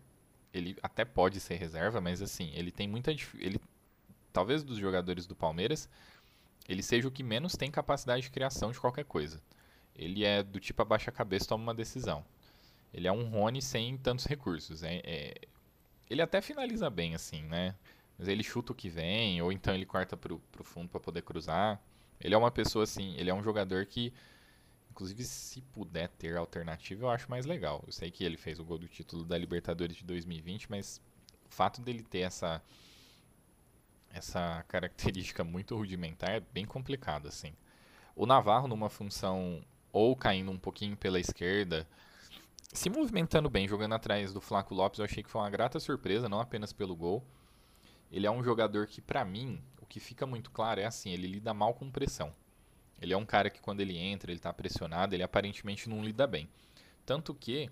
Ele 0.53 0.75
até 0.81 1.05
pode 1.05 1.39
ser 1.39 1.55
reserva, 1.55 2.01
mas 2.01 2.21
assim, 2.21 2.51
ele 2.55 2.71
tem 2.71 2.87
muita 2.87 3.11
ele 3.11 3.59
talvez 4.33 4.63
dos 4.63 4.77
jogadores 4.77 5.25
do 5.25 5.35
Palmeiras, 5.35 5.89
ele 6.67 6.83
seja 6.83 7.07
o 7.07 7.11
que 7.11 7.23
menos 7.23 7.55
tem 7.55 7.71
capacidade 7.71 8.23
de 8.23 8.31
criação 8.31 8.71
de 8.71 8.79
qualquer 8.79 9.05
coisa. 9.05 9.41
Ele 9.95 10.23
é 10.23 10.41
do 10.43 10.59
tipo 10.59 10.81
abaixa 10.81 11.09
a 11.09 11.13
cabeça, 11.13 11.47
toma 11.47 11.63
uma 11.63 11.73
decisão. 11.73 12.23
Ele 12.93 13.07
é 13.07 13.11
um 13.11 13.27
Rony 13.27 13.61
sem 13.61 13.97
tantos 13.97 14.25
recursos. 14.25 14.83
É, 14.83 15.01
é... 15.03 15.35
Ele 16.09 16.21
até 16.21 16.41
finaliza 16.41 16.89
bem, 16.89 17.15
assim, 17.15 17.43
né? 17.43 17.75
Mas 18.17 18.27
ele 18.27 18.43
chuta 18.43 18.71
o 18.71 18.75
que 18.75 18.89
vem, 18.89 19.41
ou 19.41 19.51
então 19.51 19.73
ele 19.73 19.85
corta 19.85 20.17
pro, 20.17 20.39
pro 20.51 20.63
fundo 20.63 20.89
para 20.89 20.99
poder 20.99 21.21
cruzar. 21.21 21.81
Ele 22.19 22.33
é 22.33 22.37
uma 22.37 22.51
pessoa 22.51 22.83
assim, 22.83 23.15
ele 23.17 23.29
é 23.29 23.33
um 23.33 23.43
jogador 23.43 23.85
que 23.85 24.13
Inclusive, 24.91 25.23
se 25.23 25.61
puder 25.61 26.09
ter 26.09 26.35
alternativa, 26.35 27.05
eu 27.05 27.09
acho 27.09 27.29
mais 27.29 27.45
legal. 27.45 27.83
Eu 27.85 27.91
sei 27.91 28.11
que 28.11 28.23
ele 28.23 28.37
fez 28.37 28.59
o 28.59 28.65
gol 28.65 28.77
do 28.77 28.87
título 28.87 29.23
da 29.23 29.37
Libertadores 29.37 29.95
de 29.95 30.03
2020, 30.03 30.69
mas 30.69 31.01
o 31.45 31.53
fato 31.53 31.81
dele 31.81 32.03
ter 32.03 32.19
essa 32.19 32.61
essa 34.11 34.65
característica 34.67 35.43
muito 35.43 35.75
rudimentar 35.75 36.31
é 36.31 36.39
bem 36.39 36.65
complicado 36.65 37.27
assim. 37.27 37.53
O 38.15 38.25
Navarro 38.25 38.67
numa 38.67 38.89
função 38.89 39.63
ou 39.91 40.15
caindo 40.15 40.51
um 40.51 40.57
pouquinho 40.57 40.97
pela 40.97 41.19
esquerda, 41.19 41.87
se 42.71 42.89
movimentando 42.89 43.49
bem, 43.49 43.67
jogando 43.67 43.95
atrás 43.95 44.31
do 44.31 44.39
Flaco 44.39 44.75
Lopes, 44.75 44.99
eu 44.99 45.05
achei 45.05 45.23
que 45.23 45.29
foi 45.29 45.41
uma 45.41 45.49
grata 45.49 45.79
surpresa, 45.79 46.29
não 46.29 46.39
apenas 46.39 46.71
pelo 46.71 46.95
gol. 46.95 47.25
Ele 48.11 48.27
é 48.27 48.31
um 48.31 48.43
jogador 48.43 48.87
que, 48.87 49.01
para 49.01 49.25
mim, 49.25 49.61
o 49.81 49.85
que 49.85 49.99
fica 49.99 50.25
muito 50.25 50.51
claro 50.51 50.79
é 50.79 50.85
assim, 50.85 51.11
ele 51.11 51.27
lida 51.27 51.53
mal 51.53 51.73
com 51.73 51.89
pressão. 51.89 52.33
Ele 53.01 53.13
é 53.13 53.17
um 53.17 53.25
cara 53.25 53.49
que 53.49 53.61
quando 53.61 53.81
ele 53.81 53.97
entra, 53.97 54.31
ele 54.31 54.39
está 54.39 54.51
pressionado, 54.51 55.15
ele 55.15 55.23
aparentemente 55.23 55.89
não 55.89 56.03
lida 56.03 56.27
bem. 56.27 56.49
Tanto 57.05 57.33
que 57.33 57.69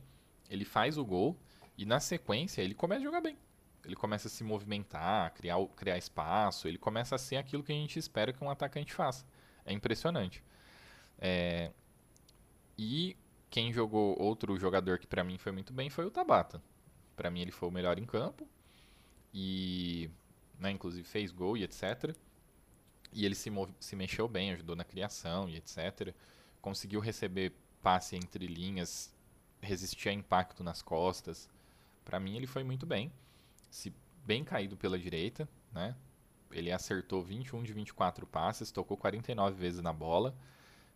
ele 0.49 0.65
faz 0.65 0.97
o 0.97 1.05
gol 1.05 1.37
e 1.77 1.85
na 1.85 1.99
sequência 1.99 2.61
ele 2.61 2.73
começa 2.73 3.01
a 3.01 3.05
jogar 3.05 3.21
bem. 3.21 3.37
Ele 3.85 3.95
começa 3.95 4.27
a 4.27 4.31
se 4.31 4.43
movimentar, 4.43 5.33
criar, 5.33 5.57
criar 5.75 5.97
espaço, 5.97 6.67
ele 6.67 6.77
começa 6.77 7.15
a 7.15 7.17
ser 7.17 7.37
aquilo 7.37 7.63
que 7.63 7.71
a 7.71 7.75
gente 7.75 7.99
espera 7.99 8.33
que 8.33 8.43
um 8.43 8.49
atacante 8.49 8.93
faça. 8.93 9.25
É 9.65 9.73
impressionante. 9.73 10.43
É... 11.19 11.71
E 12.77 13.15
quem 13.49 13.71
jogou 13.71 14.19
outro 14.21 14.57
jogador 14.57 14.99
que 14.99 15.07
para 15.07 15.23
mim 15.23 15.37
foi 15.37 15.51
muito 15.51 15.73
bem 15.73 15.89
foi 15.89 16.05
o 16.05 16.11
Tabata. 16.11 16.61
Para 17.15 17.31
mim 17.31 17.41
ele 17.41 17.51
foi 17.51 17.69
o 17.69 17.71
melhor 17.71 17.97
em 17.97 18.05
campo 18.05 18.47
e, 19.33 20.09
né, 20.59 20.71
inclusive 20.71 21.07
fez 21.07 21.31
gol 21.31 21.57
e 21.57 21.63
etc. 21.63 22.15
E 23.11 23.25
ele 23.25 23.35
se, 23.35 23.51
se 23.79 23.95
mexeu 23.95 24.27
bem, 24.27 24.51
ajudou 24.51 24.75
na 24.75 24.83
criação 24.83 25.49
e 25.49 25.55
etc. 25.55 26.13
Conseguiu 26.61 26.99
receber 26.99 27.53
passe 27.81 28.15
entre 28.15 28.47
linhas, 28.47 29.13
resistir 29.61 30.09
a 30.09 30.13
impacto 30.13 30.63
nas 30.63 30.81
costas. 30.81 31.49
Para 32.03 32.19
mim, 32.19 32.35
ele 32.35 32.47
foi 32.47 32.63
muito 32.63 32.85
bem. 32.85 33.11
Se 33.69 33.93
bem 34.25 34.43
caído 34.43 34.75
pela 34.75 34.99
direita, 34.99 35.47
né? 35.71 35.95
Ele 36.51 36.71
acertou 36.71 37.21
21 37.21 37.63
de 37.63 37.73
24 37.73 38.25
passes, 38.25 38.71
tocou 38.71 38.97
49 38.97 39.55
vezes 39.55 39.81
na 39.81 39.93
bola. 39.93 40.35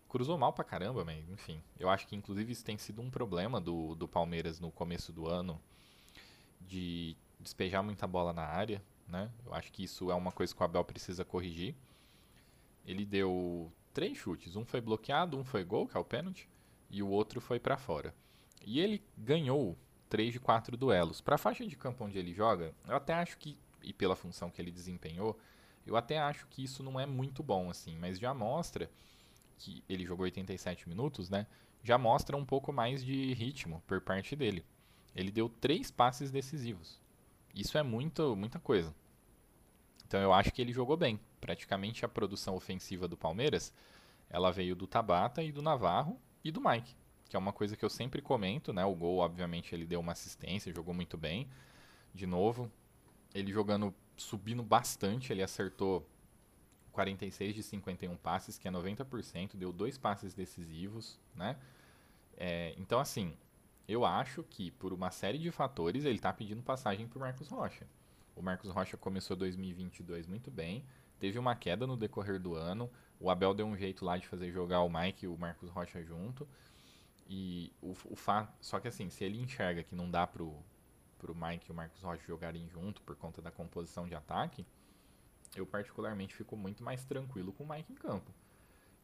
Cruzou 0.09 0.37
mal 0.37 0.51
pra 0.51 0.63
caramba, 0.63 1.05
mas 1.05 1.29
enfim. 1.29 1.61
Eu 1.79 1.89
acho 1.89 2.07
que 2.07 2.15
inclusive 2.15 2.51
isso 2.51 2.63
tem 2.65 2.77
sido 2.77 3.01
um 3.01 3.09
problema 3.09 3.59
do, 3.59 3.95
do 3.95 4.07
Palmeiras 4.07 4.59
no 4.59 4.71
começo 4.71 5.11
do 5.11 5.27
ano 5.27 5.61
de 6.59 7.15
despejar 7.39 7.83
muita 7.83 8.07
bola 8.07 8.33
na 8.33 8.43
área, 8.43 8.81
né? 9.07 9.29
Eu 9.45 9.53
acho 9.53 9.71
que 9.71 9.83
isso 9.83 10.11
é 10.11 10.15
uma 10.15 10.31
coisa 10.31 10.53
que 10.53 10.61
o 10.61 10.65
Abel 10.65 10.83
precisa 10.83 11.25
corrigir. 11.25 11.75
Ele 12.85 13.05
deu 13.05 13.71
três 13.93 14.17
chutes. 14.17 14.55
Um 14.55 14.65
foi 14.65 14.81
bloqueado, 14.81 15.37
um 15.37 15.43
foi 15.43 15.63
gol, 15.63 15.87
que 15.87 15.97
é 15.97 15.99
o 15.99 16.05
pênalti, 16.05 16.49
e 16.89 17.01
o 17.01 17.07
outro 17.07 17.39
foi 17.41 17.59
para 17.59 17.77
fora. 17.77 18.13
E 18.65 18.79
ele 18.79 19.03
ganhou 19.17 19.77
três 20.09 20.33
de 20.33 20.39
quatro 20.39 20.75
duelos. 20.75 21.21
Para 21.21 21.35
a 21.35 21.37
faixa 21.37 21.65
de 21.65 21.75
campo 21.75 22.03
onde 22.03 22.17
ele 22.17 22.33
joga, 22.33 22.73
eu 22.87 22.95
até 22.95 23.13
acho 23.13 23.37
que, 23.37 23.57
e 23.81 23.93
pela 23.93 24.15
função 24.15 24.49
que 24.49 24.61
ele 24.61 24.71
desempenhou, 24.71 25.37
Eu 25.85 25.95
até 25.95 26.19
acho 26.19 26.47
que 26.47 26.63
isso 26.63 26.83
não 26.83 26.99
é 26.99 27.05
muito 27.05 27.41
bom, 27.41 27.69
assim, 27.69 27.97
mas 27.97 28.19
já 28.19 28.33
mostra 28.33 28.89
que 29.57 29.83
ele 29.89 30.05
jogou 30.05 30.25
87 30.25 30.87
minutos, 30.87 31.29
né? 31.29 31.47
Já 31.83 31.97
mostra 31.97 32.37
um 32.37 32.45
pouco 32.45 32.71
mais 32.71 33.03
de 33.03 33.33
ritmo 33.33 33.81
por 33.87 34.01
parte 34.01 34.35
dele. 34.35 34.63
Ele 35.15 35.31
deu 35.31 35.49
três 35.49 35.89
passes 35.89 36.31
decisivos. 36.31 36.99
Isso 37.53 37.77
é 37.77 37.83
muito, 37.83 38.35
muita 38.35 38.59
coisa. 38.59 38.93
Então 40.05 40.19
eu 40.21 40.33
acho 40.33 40.51
que 40.51 40.61
ele 40.61 40.71
jogou 40.71 40.95
bem. 40.95 41.19
Praticamente 41.41 42.05
a 42.05 42.07
produção 42.07 42.55
ofensiva 42.55 43.07
do 43.07 43.17
Palmeiras, 43.17 43.73
ela 44.29 44.51
veio 44.51 44.75
do 44.75 44.87
Tabata 44.87 45.43
e 45.43 45.51
do 45.51 45.61
Navarro 45.61 46.17
e 46.43 46.51
do 46.51 46.61
Mike, 46.61 46.95
que 47.27 47.35
é 47.35 47.39
uma 47.39 47.51
coisa 47.51 47.75
que 47.75 47.83
eu 47.83 47.89
sempre 47.89 48.21
comento, 48.21 48.71
né? 48.71 48.85
O 48.85 48.95
gol, 48.95 49.17
obviamente, 49.17 49.75
ele 49.75 49.85
deu 49.85 49.99
uma 49.99 50.13
assistência, 50.13 50.73
jogou 50.73 50.93
muito 50.93 51.17
bem. 51.17 51.49
De 52.13 52.25
novo, 52.25 52.71
ele 53.33 53.51
jogando, 53.51 53.93
subindo 54.15 54.63
bastante, 54.63 55.33
ele 55.33 55.43
acertou 55.43 56.07
46 56.91 57.55
de 57.55 57.63
51 57.63 58.15
passes, 58.17 58.57
que 58.57 58.67
é 58.67 58.71
90%, 58.71 59.55
deu 59.55 59.73
dois 59.73 59.97
passes 59.97 60.33
decisivos, 60.33 61.19
né? 61.35 61.57
É, 62.37 62.73
então, 62.77 62.99
assim, 62.99 63.35
eu 63.87 64.05
acho 64.05 64.43
que 64.43 64.71
por 64.71 64.93
uma 64.93 65.11
série 65.11 65.37
de 65.37 65.51
fatores 65.51 66.05
ele 66.05 66.15
está 66.15 66.31
pedindo 66.31 66.61
passagem 66.61 67.07
para 67.07 67.17
o 67.17 67.21
Marcos 67.21 67.49
Rocha. 67.49 67.85
O 68.35 68.41
Marcos 68.41 68.69
Rocha 68.69 68.97
começou 68.97 69.35
2022 69.35 70.27
muito 70.27 70.49
bem, 70.49 70.83
teve 71.21 71.37
uma 71.37 71.55
queda 71.55 71.85
no 71.85 71.95
decorrer 71.95 72.39
do 72.39 72.55
ano. 72.55 72.89
O 73.19 73.29
Abel 73.29 73.53
deu 73.53 73.67
um 73.67 73.77
jeito 73.77 74.03
lá 74.03 74.17
de 74.17 74.27
fazer 74.27 74.51
jogar 74.51 74.81
o 74.81 74.89
Mike 74.89 75.25
e 75.25 75.27
o 75.27 75.37
Marcos 75.37 75.69
Rocha 75.69 76.03
junto. 76.03 76.47
E 77.29 77.71
o, 77.79 77.91
o. 77.91 78.17
Só 78.59 78.79
que 78.79 78.87
assim, 78.87 79.07
se 79.11 79.23
ele 79.23 79.39
enxerga 79.39 79.83
que 79.83 79.93
não 79.93 80.09
dá 80.09 80.25
pro, 80.25 80.57
pro 81.19 81.35
Mike 81.35 81.69
e 81.69 81.71
o 81.71 81.75
Marcos 81.75 82.01
Rocha 82.01 82.23
jogarem 82.25 82.67
junto 82.67 83.03
por 83.03 83.15
conta 83.15 83.39
da 83.39 83.51
composição 83.51 84.07
de 84.07 84.15
ataque, 84.15 84.65
eu 85.55 85.65
particularmente 85.65 86.33
fico 86.33 86.57
muito 86.57 86.83
mais 86.83 87.05
tranquilo 87.05 87.53
com 87.53 87.63
o 87.63 87.69
Mike 87.69 87.93
em 87.93 87.95
campo. 87.95 88.33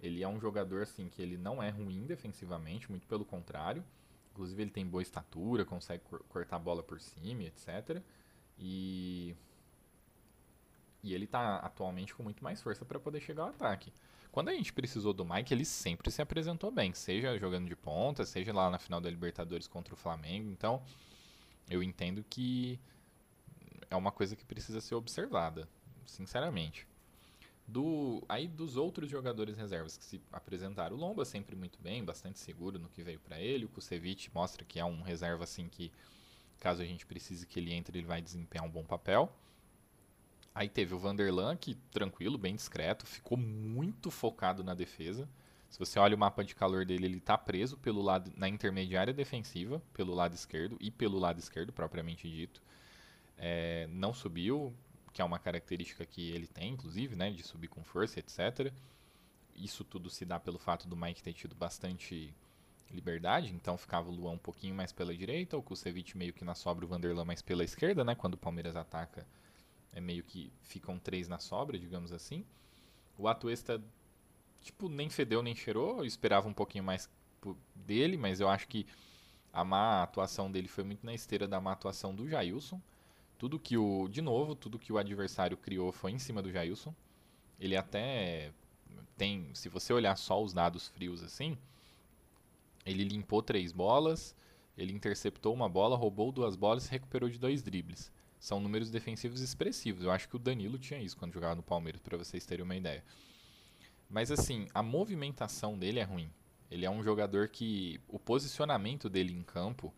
Ele 0.01 0.23
é 0.23 0.27
um 0.27 0.39
jogador 0.39 0.81
assim 0.81 1.07
que 1.07 1.21
ele 1.21 1.37
não 1.37 1.61
é 1.61 1.69
ruim 1.69 2.07
defensivamente, 2.07 2.89
muito 2.89 3.05
pelo 3.05 3.23
contrário. 3.23 3.83
Inclusive 4.31 4.63
ele 4.63 4.71
tem 4.71 4.85
boa 4.87 5.03
estatura, 5.03 5.63
consegue 5.63 6.03
cortar 6.29 6.55
a 6.55 6.59
bola 6.59 6.81
por 6.81 6.99
cima, 6.99 7.43
etc. 7.43 8.01
E 8.57 9.35
e 11.07 11.13
ele 11.13 11.25
está 11.25 11.57
atualmente 11.57 12.13
com 12.13 12.23
muito 12.23 12.43
mais 12.43 12.61
força 12.61 12.85
para 12.85 12.99
poder 12.99 13.21
chegar 13.21 13.43
ao 13.43 13.49
ataque. 13.49 13.91
Quando 14.31 14.49
a 14.49 14.53
gente 14.53 14.71
precisou 14.71 15.13
do 15.13 15.25
Mike, 15.25 15.53
ele 15.53 15.65
sempre 15.65 16.11
se 16.11 16.21
apresentou 16.21 16.69
bem, 16.69 16.93
seja 16.93 17.37
jogando 17.39 17.67
de 17.67 17.75
ponta, 17.75 18.25
seja 18.25 18.53
lá 18.53 18.69
na 18.69 18.77
final 18.77 19.01
da 19.01 19.09
Libertadores 19.09 19.67
contra 19.67 19.93
o 19.93 19.97
Flamengo. 19.97 20.51
Então, 20.51 20.83
eu 21.69 21.81
entendo 21.81 22.23
que 22.29 22.79
é 23.89 23.95
uma 23.95 24.11
coisa 24.11 24.35
que 24.35 24.45
precisa 24.45 24.81
ser 24.81 24.95
observada, 24.95 25.67
sinceramente. 26.05 26.87
Do, 27.67 28.23
aí 28.29 28.47
dos 28.47 28.77
outros 28.77 29.09
jogadores 29.09 29.57
reservas 29.57 29.97
que 29.97 30.05
se 30.05 30.21
apresentaram, 30.31 30.95
o 30.95 30.99
Lomba 30.99 31.25
sempre 31.25 31.55
muito 31.55 31.81
bem, 31.81 32.03
bastante 32.03 32.39
seguro 32.39 32.79
no 32.79 32.87
que 32.87 33.03
veio 33.03 33.19
para 33.19 33.39
ele. 33.41 33.65
O 33.65 33.69
Kusevich 33.69 34.29
mostra 34.33 34.63
que 34.63 34.79
é 34.79 34.85
um 34.85 35.01
reserva 35.01 35.43
assim 35.43 35.67
que, 35.67 35.91
caso 36.59 36.81
a 36.81 36.85
gente 36.85 37.05
precise 37.05 37.45
que 37.45 37.59
ele 37.59 37.73
entre, 37.73 37.97
ele 37.97 38.07
vai 38.07 38.21
desempenhar 38.21 38.65
um 38.65 38.69
bom 38.69 38.83
papel. 38.83 39.33
Aí 40.57 40.67
teve 40.67 40.95
o 40.95 40.97
Vanderlan, 40.97 41.55
que 41.55 41.75
tranquilo, 41.91 42.35
bem 42.35 42.55
discreto, 42.55 43.05
ficou 43.05 43.37
muito 43.37 44.09
focado 44.09 44.63
na 44.63 44.73
defesa. 44.73 45.29
Se 45.69 45.77
você 45.77 45.99
olha 45.99 46.15
o 46.15 46.17
mapa 46.17 46.43
de 46.43 46.55
calor 46.55 46.83
dele, 46.83 47.05
ele 47.05 47.17
está 47.19 47.37
preso 47.37 47.77
pelo 47.77 48.01
lado 48.01 48.33
na 48.35 48.49
intermediária 48.49 49.13
defensiva, 49.13 49.79
pelo 49.93 50.15
lado 50.15 50.33
esquerdo 50.33 50.75
e 50.81 50.89
pelo 50.89 51.19
lado 51.19 51.37
esquerdo 51.37 51.71
propriamente 51.71 52.27
dito. 52.27 52.59
É, 53.37 53.85
não 53.91 54.15
subiu, 54.15 54.73
que 55.13 55.21
é 55.21 55.23
uma 55.23 55.37
característica 55.37 56.03
que 56.07 56.31
ele 56.31 56.47
tem, 56.47 56.73
inclusive, 56.73 57.15
né, 57.15 57.29
de 57.29 57.43
subir 57.43 57.67
com 57.67 57.83
força, 57.83 58.19
etc. 58.19 58.73
Isso 59.55 59.83
tudo 59.83 60.09
se 60.09 60.25
dá 60.25 60.39
pelo 60.39 60.57
fato 60.57 60.87
do 60.87 60.97
Mike 60.97 61.21
ter 61.21 61.33
tido 61.33 61.53
bastante 61.53 62.33
liberdade, 62.89 63.53
então 63.53 63.77
ficava 63.77 64.09
o 64.09 64.11
Luan 64.11 64.31
um 64.31 64.39
pouquinho 64.39 64.73
mais 64.73 64.91
pela 64.91 65.15
direita, 65.15 65.55
o 65.55 65.61
Kusevich 65.61 66.17
meio 66.17 66.33
que 66.33 66.43
na 66.43 66.55
sobra, 66.55 66.83
o 66.83 66.87
Vanderlan 66.87 67.25
mais 67.25 67.43
pela 67.43 67.63
esquerda, 67.63 68.03
né, 68.03 68.15
quando 68.15 68.33
o 68.33 68.37
Palmeiras 68.37 68.75
ataca, 68.75 69.23
é 69.97 70.01
meio 70.01 70.23
que 70.23 70.51
ficam 70.61 70.99
três 70.99 71.27
na 71.27 71.39
sobra, 71.39 71.77
digamos 71.77 72.11
assim. 72.11 72.45
O 73.17 73.27
Atuesta, 73.27 73.83
tipo, 74.61 74.87
nem 74.87 75.09
fedeu 75.09 75.41
nem 75.41 75.55
cheirou, 75.55 75.97
eu 75.97 76.05
esperava 76.05 76.47
um 76.47 76.53
pouquinho 76.53 76.83
mais 76.83 77.09
dele, 77.75 78.15
mas 78.15 78.39
eu 78.39 78.47
acho 78.47 78.67
que 78.67 78.85
a 79.51 79.63
má 79.63 80.03
atuação 80.03 80.51
dele 80.51 80.67
foi 80.67 80.83
muito 80.83 81.03
na 81.03 81.15
esteira 81.15 81.47
da 81.47 81.59
má 81.59 81.71
atuação 81.71 82.13
do 82.13 82.29
Jailson. 82.29 82.79
Tudo 83.39 83.59
que 83.59 83.75
o, 83.75 84.07
de 84.07 84.21
novo, 84.21 84.53
tudo 84.53 84.77
que 84.77 84.93
o 84.93 84.99
adversário 84.99 85.57
criou 85.57 85.91
foi 85.91 86.11
em 86.11 86.19
cima 86.19 86.43
do 86.43 86.51
Jailson. 86.51 86.93
Ele 87.59 87.75
até 87.75 88.51
tem, 89.17 89.49
se 89.55 89.67
você 89.67 89.91
olhar 89.93 90.15
só 90.15 90.41
os 90.43 90.53
dados 90.53 90.89
frios 90.89 91.23
assim, 91.23 91.57
ele 92.85 93.03
limpou 93.03 93.41
três 93.41 93.71
bolas, 93.71 94.35
ele 94.77 94.93
interceptou 94.93 95.55
uma 95.55 95.67
bola, 95.67 95.97
roubou 95.97 96.31
duas 96.31 96.55
bolas 96.55 96.85
e 96.85 96.91
recuperou 96.91 97.27
de 97.29 97.39
dois 97.39 97.63
dribles. 97.63 98.11
São 98.39 98.59
números 98.59 98.91
defensivos 98.91 99.41
expressivos. 99.41 100.03
Eu 100.03 100.11
acho 100.11 100.29
que 100.29 100.35
o 100.35 100.39
Danilo 100.39 100.77
tinha 100.77 101.01
isso 101.01 101.17
quando 101.17 101.33
jogava 101.33 101.55
no 101.55 101.63
Palmeiras, 101.63 102.01
para 102.01 102.17
vocês 102.17 102.45
terem 102.45 102.63
uma 102.63 102.75
ideia. 102.75 103.03
Mas 104.09 104.31
assim, 104.31 104.67
a 104.73 104.81
movimentação 104.81 105.77
dele 105.77 105.99
é 105.99 106.03
ruim. 106.03 106.31
Ele 106.69 106.85
é 106.85 106.89
um 106.89 107.03
jogador 107.03 107.47
que 107.47 107.99
o 108.07 108.19
posicionamento 108.19 109.09
dele 109.09 109.33
em 109.33 109.41
campo 109.41 109.93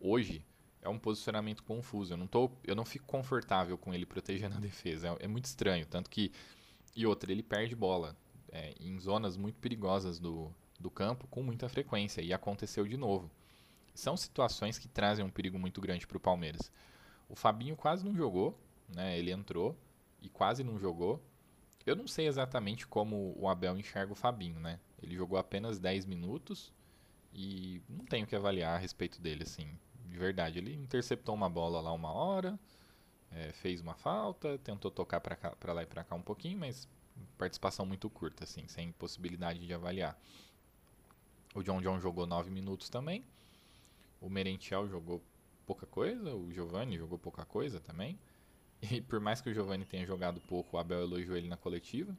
hoje 0.00 0.44
é 0.80 0.88
um 0.88 0.98
posicionamento 0.98 1.62
confuso. 1.62 2.12
Eu 2.12 2.16
não, 2.16 2.26
tô, 2.26 2.50
eu 2.64 2.74
não 2.74 2.84
fico 2.84 3.06
confortável 3.06 3.78
com 3.78 3.94
ele 3.94 4.04
protegendo 4.04 4.56
a 4.56 4.60
defesa. 4.60 5.16
É, 5.20 5.24
é 5.24 5.28
muito 5.28 5.44
estranho. 5.44 5.86
Tanto 5.86 6.10
que. 6.10 6.32
E 6.94 7.06
outra, 7.06 7.32
ele 7.32 7.42
perde 7.42 7.74
bola 7.74 8.16
é, 8.50 8.74
em 8.78 8.98
zonas 8.98 9.36
muito 9.36 9.58
perigosas 9.58 10.18
do, 10.18 10.52
do 10.78 10.90
campo 10.90 11.26
com 11.28 11.42
muita 11.42 11.68
frequência. 11.68 12.20
E 12.20 12.32
aconteceu 12.32 12.86
de 12.86 12.96
novo. 12.96 13.30
São 13.94 14.16
situações 14.16 14.78
que 14.78 14.88
trazem 14.88 15.24
um 15.24 15.30
perigo 15.30 15.58
muito 15.58 15.80
grande 15.80 16.06
para 16.06 16.16
o 16.16 16.20
Palmeiras. 16.20 16.70
O 17.32 17.34
Fabinho 17.34 17.74
quase 17.74 18.04
não 18.04 18.14
jogou, 18.14 18.54
né? 18.94 19.18
Ele 19.18 19.32
entrou 19.32 19.74
e 20.20 20.28
quase 20.28 20.62
não 20.62 20.78
jogou. 20.78 21.18
Eu 21.86 21.96
não 21.96 22.06
sei 22.06 22.28
exatamente 22.28 22.86
como 22.86 23.34
o 23.36 23.48
Abel 23.48 23.76
enxerga 23.78 24.12
o 24.12 24.14
Fabinho, 24.14 24.60
né? 24.60 24.78
Ele 25.02 25.16
jogou 25.16 25.38
apenas 25.38 25.78
10 25.78 26.04
minutos 26.04 26.70
e 27.32 27.80
não 27.88 28.04
tenho 28.04 28.26
que 28.26 28.36
avaliar 28.36 28.76
a 28.76 28.78
respeito 28.78 29.18
dele, 29.18 29.44
assim 29.44 29.66
de 30.12 30.18
verdade. 30.18 30.58
Ele 30.58 30.74
interceptou 30.74 31.34
uma 31.34 31.48
bola 31.48 31.80
lá 31.80 31.92
uma 31.92 32.12
hora, 32.12 32.60
é, 33.30 33.50
fez 33.52 33.80
uma 33.80 33.94
falta, 33.94 34.58
tentou 34.58 34.90
tocar 34.90 35.20
para 35.20 35.72
lá 35.72 35.82
e 35.82 35.86
para 35.86 36.04
cá 36.04 36.14
um 36.14 36.22
pouquinho, 36.22 36.58
mas 36.58 36.86
participação 37.38 37.86
muito 37.86 38.08
curta, 38.10 38.44
assim, 38.44 38.68
sem 38.68 38.92
possibilidade 38.92 39.66
de 39.66 39.72
avaliar. 39.72 40.20
O 41.54 41.62
John 41.62 41.80
John 41.80 41.98
jogou 41.98 42.26
9 42.26 42.50
minutos 42.50 42.90
também. 42.90 43.24
O 44.20 44.28
Merentiel 44.28 44.86
jogou 44.86 45.22
pouca 45.66 45.86
coisa. 45.86 46.34
O 46.34 46.52
Giovanni 46.52 46.98
jogou 46.98 47.18
pouca 47.18 47.44
coisa 47.44 47.80
também. 47.80 48.18
E 48.90 49.00
por 49.00 49.20
mais 49.20 49.40
que 49.40 49.48
o 49.48 49.54
Giovanni 49.54 49.84
tenha 49.84 50.04
jogado 50.04 50.40
pouco, 50.40 50.76
o 50.76 50.80
Abel 50.80 51.02
elogiou 51.02 51.36
ele 51.36 51.48
na 51.48 51.56
coletiva 51.56 52.16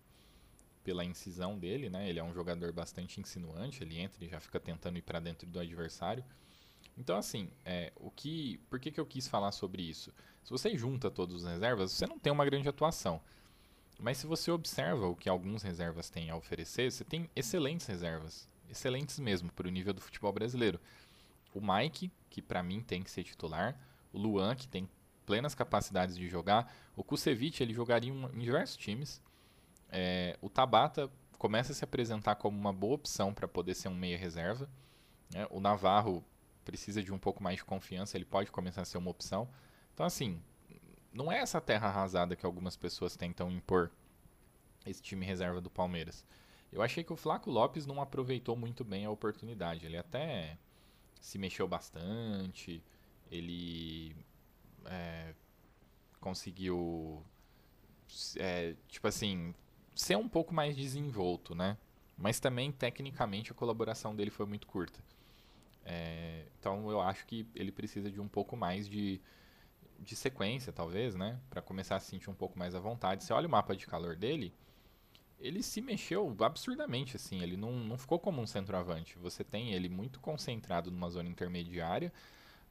pela 0.83 1.03
incisão 1.03 1.57
dele, 1.57 1.89
né? 1.89 2.09
Ele 2.09 2.19
é 2.19 2.23
um 2.23 2.33
jogador 2.33 2.71
bastante 2.73 3.19
insinuante, 3.19 3.83
ele 3.83 3.97
entra 3.97 4.23
e 4.23 4.27
já 4.27 4.39
fica 4.39 4.59
tentando 4.59 4.97
ir 4.97 5.01
para 5.01 5.19
dentro 5.19 5.47
do 5.47 5.59
adversário. 5.59 6.23
Então, 6.97 7.17
assim, 7.17 7.49
é, 7.65 7.91
o 7.95 8.11
que, 8.11 8.59
por 8.69 8.79
que, 8.79 8.91
que 8.91 8.99
eu 8.99 9.05
quis 9.05 9.27
falar 9.27 9.51
sobre 9.51 9.81
isso? 9.81 10.13
Se 10.43 10.51
você 10.51 10.77
junta 10.77 11.09
todos 11.09 11.43
os 11.43 11.49
reservas, 11.49 11.91
você 11.91 12.05
não 12.05 12.19
tem 12.19 12.31
uma 12.31 12.45
grande 12.45 12.67
atuação. 12.67 13.21
Mas 13.99 14.17
se 14.17 14.27
você 14.27 14.51
observa 14.51 15.07
o 15.07 15.15
que 15.15 15.29
alguns 15.29 15.63
reservas 15.63 16.09
têm 16.09 16.29
a 16.29 16.35
oferecer, 16.35 16.91
você 16.91 17.03
tem 17.03 17.29
excelentes 17.35 17.87
reservas. 17.87 18.49
Excelentes 18.69 19.19
mesmo, 19.19 19.51
para 19.51 19.67
o 19.67 19.71
nível 19.71 19.93
do 19.93 20.01
futebol 20.01 20.33
brasileiro. 20.33 20.79
O 21.53 21.61
Mike, 21.61 22.11
que 22.29 22.41
para 22.41 22.63
mim 22.63 22.81
tem 22.81 23.01
que 23.03 23.11
ser 23.11 23.23
titular. 23.23 23.77
O 24.11 24.17
Luan, 24.17 24.55
que 24.55 24.67
tem 24.67 24.89
plenas 25.25 25.55
capacidades 25.55 26.17
de 26.17 26.27
jogar. 26.27 26.73
O 26.95 27.03
Kusevich, 27.03 27.61
ele 27.61 27.73
jogaria 27.73 28.11
em 28.11 28.39
diversos 28.39 28.77
times. 28.77 29.21
É, 29.89 30.37
o 30.41 30.49
Tabata 30.49 31.09
começa 31.37 31.71
a 31.71 31.75
se 31.75 31.83
apresentar 31.83 32.35
como 32.35 32.57
uma 32.57 32.73
boa 32.73 32.95
opção 32.95 33.33
para 33.33 33.47
poder 33.47 33.75
ser 33.75 33.89
um 33.89 33.95
meia 33.95 34.17
reserva. 34.17 34.69
Né? 35.33 35.47
O 35.49 35.59
Navarro 35.59 36.23
precisa 36.63 37.03
de 37.03 37.11
um 37.11 37.19
pouco 37.19 37.43
mais 37.43 37.57
de 37.57 37.65
confiança, 37.65 38.17
ele 38.17 38.25
pode 38.25 38.51
começar 38.51 38.81
a 38.81 38.85
ser 38.85 38.97
uma 38.97 39.11
opção. 39.11 39.49
Então, 39.93 40.05
assim, 40.05 40.41
não 41.11 41.31
é 41.31 41.39
essa 41.39 41.61
terra 41.61 41.87
arrasada 41.87 42.35
que 42.35 42.45
algumas 42.45 42.75
pessoas 42.75 43.15
tentam 43.15 43.51
impor 43.51 43.91
esse 44.85 45.01
time 45.01 45.25
reserva 45.25 45.61
do 45.61 45.69
Palmeiras. 45.69 46.25
Eu 46.71 46.81
achei 46.81 47.03
que 47.03 47.13
o 47.13 47.15
Flaco 47.15 47.51
Lopes 47.51 47.85
não 47.85 48.01
aproveitou 48.01 48.55
muito 48.55 48.83
bem 48.83 49.05
a 49.05 49.11
oportunidade. 49.11 49.85
Ele 49.85 49.97
até 49.97 50.57
se 51.23 51.37
mexeu 51.37 51.65
bastante, 51.65 52.83
ele 53.31 54.13
é, 54.83 55.33
conseguiu, 56.19 57.23
é, 58.35 58.75
tipo 58.89 59.07
assim, 59.07 59.55
ser 59.95 60.17
um 60.17 60.27
pouco 60.27 60.53
mais 60.53 60.75
desenvolto, 60.75 61.55
né? 61.55 61.77
Mas 62.17 62.41
também, 62.41 62.73
tecnicamente, 62.73 63.53
a 63.53 63.55
colaboração 63.55 64.13
dele 64.13 64.29
foi 64.29 64.45
muito 64.45 64.67
curta. 64.67 64.99
É, 65.85 66.45
então 66.59 66.91
eu 66.91 66.99
acho 66.99 67.25
que 67.25 67.47
ele 67.55 67.71
precisa 67.71 68.11
de 68.11 68.19
um 68.19 68.27
pouco 68.27 68.57
mais 68.57 68.85
de, 68.89 69.21
de 69.99 70.17
sequência, 70.17 70.73
talvez, 70.73 71.15
né? 71.15 71.39
Para 71.49 71.61
começar 71.61 71.95
a 71.95 71.99
se 72.01 72.07
sentir 72.07 72.29
um 72.29 72.35
pouco 72.35 72.59
mais 72.59 72.75
à 72.75 72.81
vontade. 72.81 73.23
Você 73.23 73.31
olha 73.31 73.47
o 73.47 73.51
mapa 73.51 73.77
de 73.77 73.87
calor 73.87 74.17
dele, 74.17 74.53
ele 75.43 75.61
se 75.61 75.81
mexeu 75.81 76.33
absurdamente, 76.39 77.17
assim. 77.17 77.41
Ele 77.41 77.57
não, 77.57 77.73
não 77.73 77.97
ficou 77.97 78.17
como 78.17 78.41
um 78.41 78.47
centroavante. 78.47 79.17
Você 79.19 79.43
tem 79.43 79.73
ele 79.73 79.89
muito 79.89 80.21
concentrado 80.21 80.89
numa 80.89 81.09
zona 81.09 81.27
intermediária, 81.27 82.13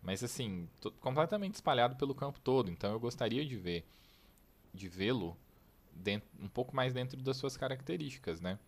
mas 0.00 0.24
assim, 0.24 0.66
completamente 0.98 1.54
espalhado 1.54 1.96
pelo 1.96 2.14
campo 2.14 2.40
todo. 2.40 2.70
Então 2.70 2.90
eu 2.90 2.98
gostaria 2.98 3.44
de 3.44 3.56
ver, 3.58 3.85
de 4.72 4.88
vê-lo 4.88 5.37
um 6.40 6.48
pouco 6.48 6.74
mais 6.74 6.94
dentro 6.94 7.20
das 7.20 7.37
suas 7.37 7.58
características, 7.58 8.40
né? 8.40 8.58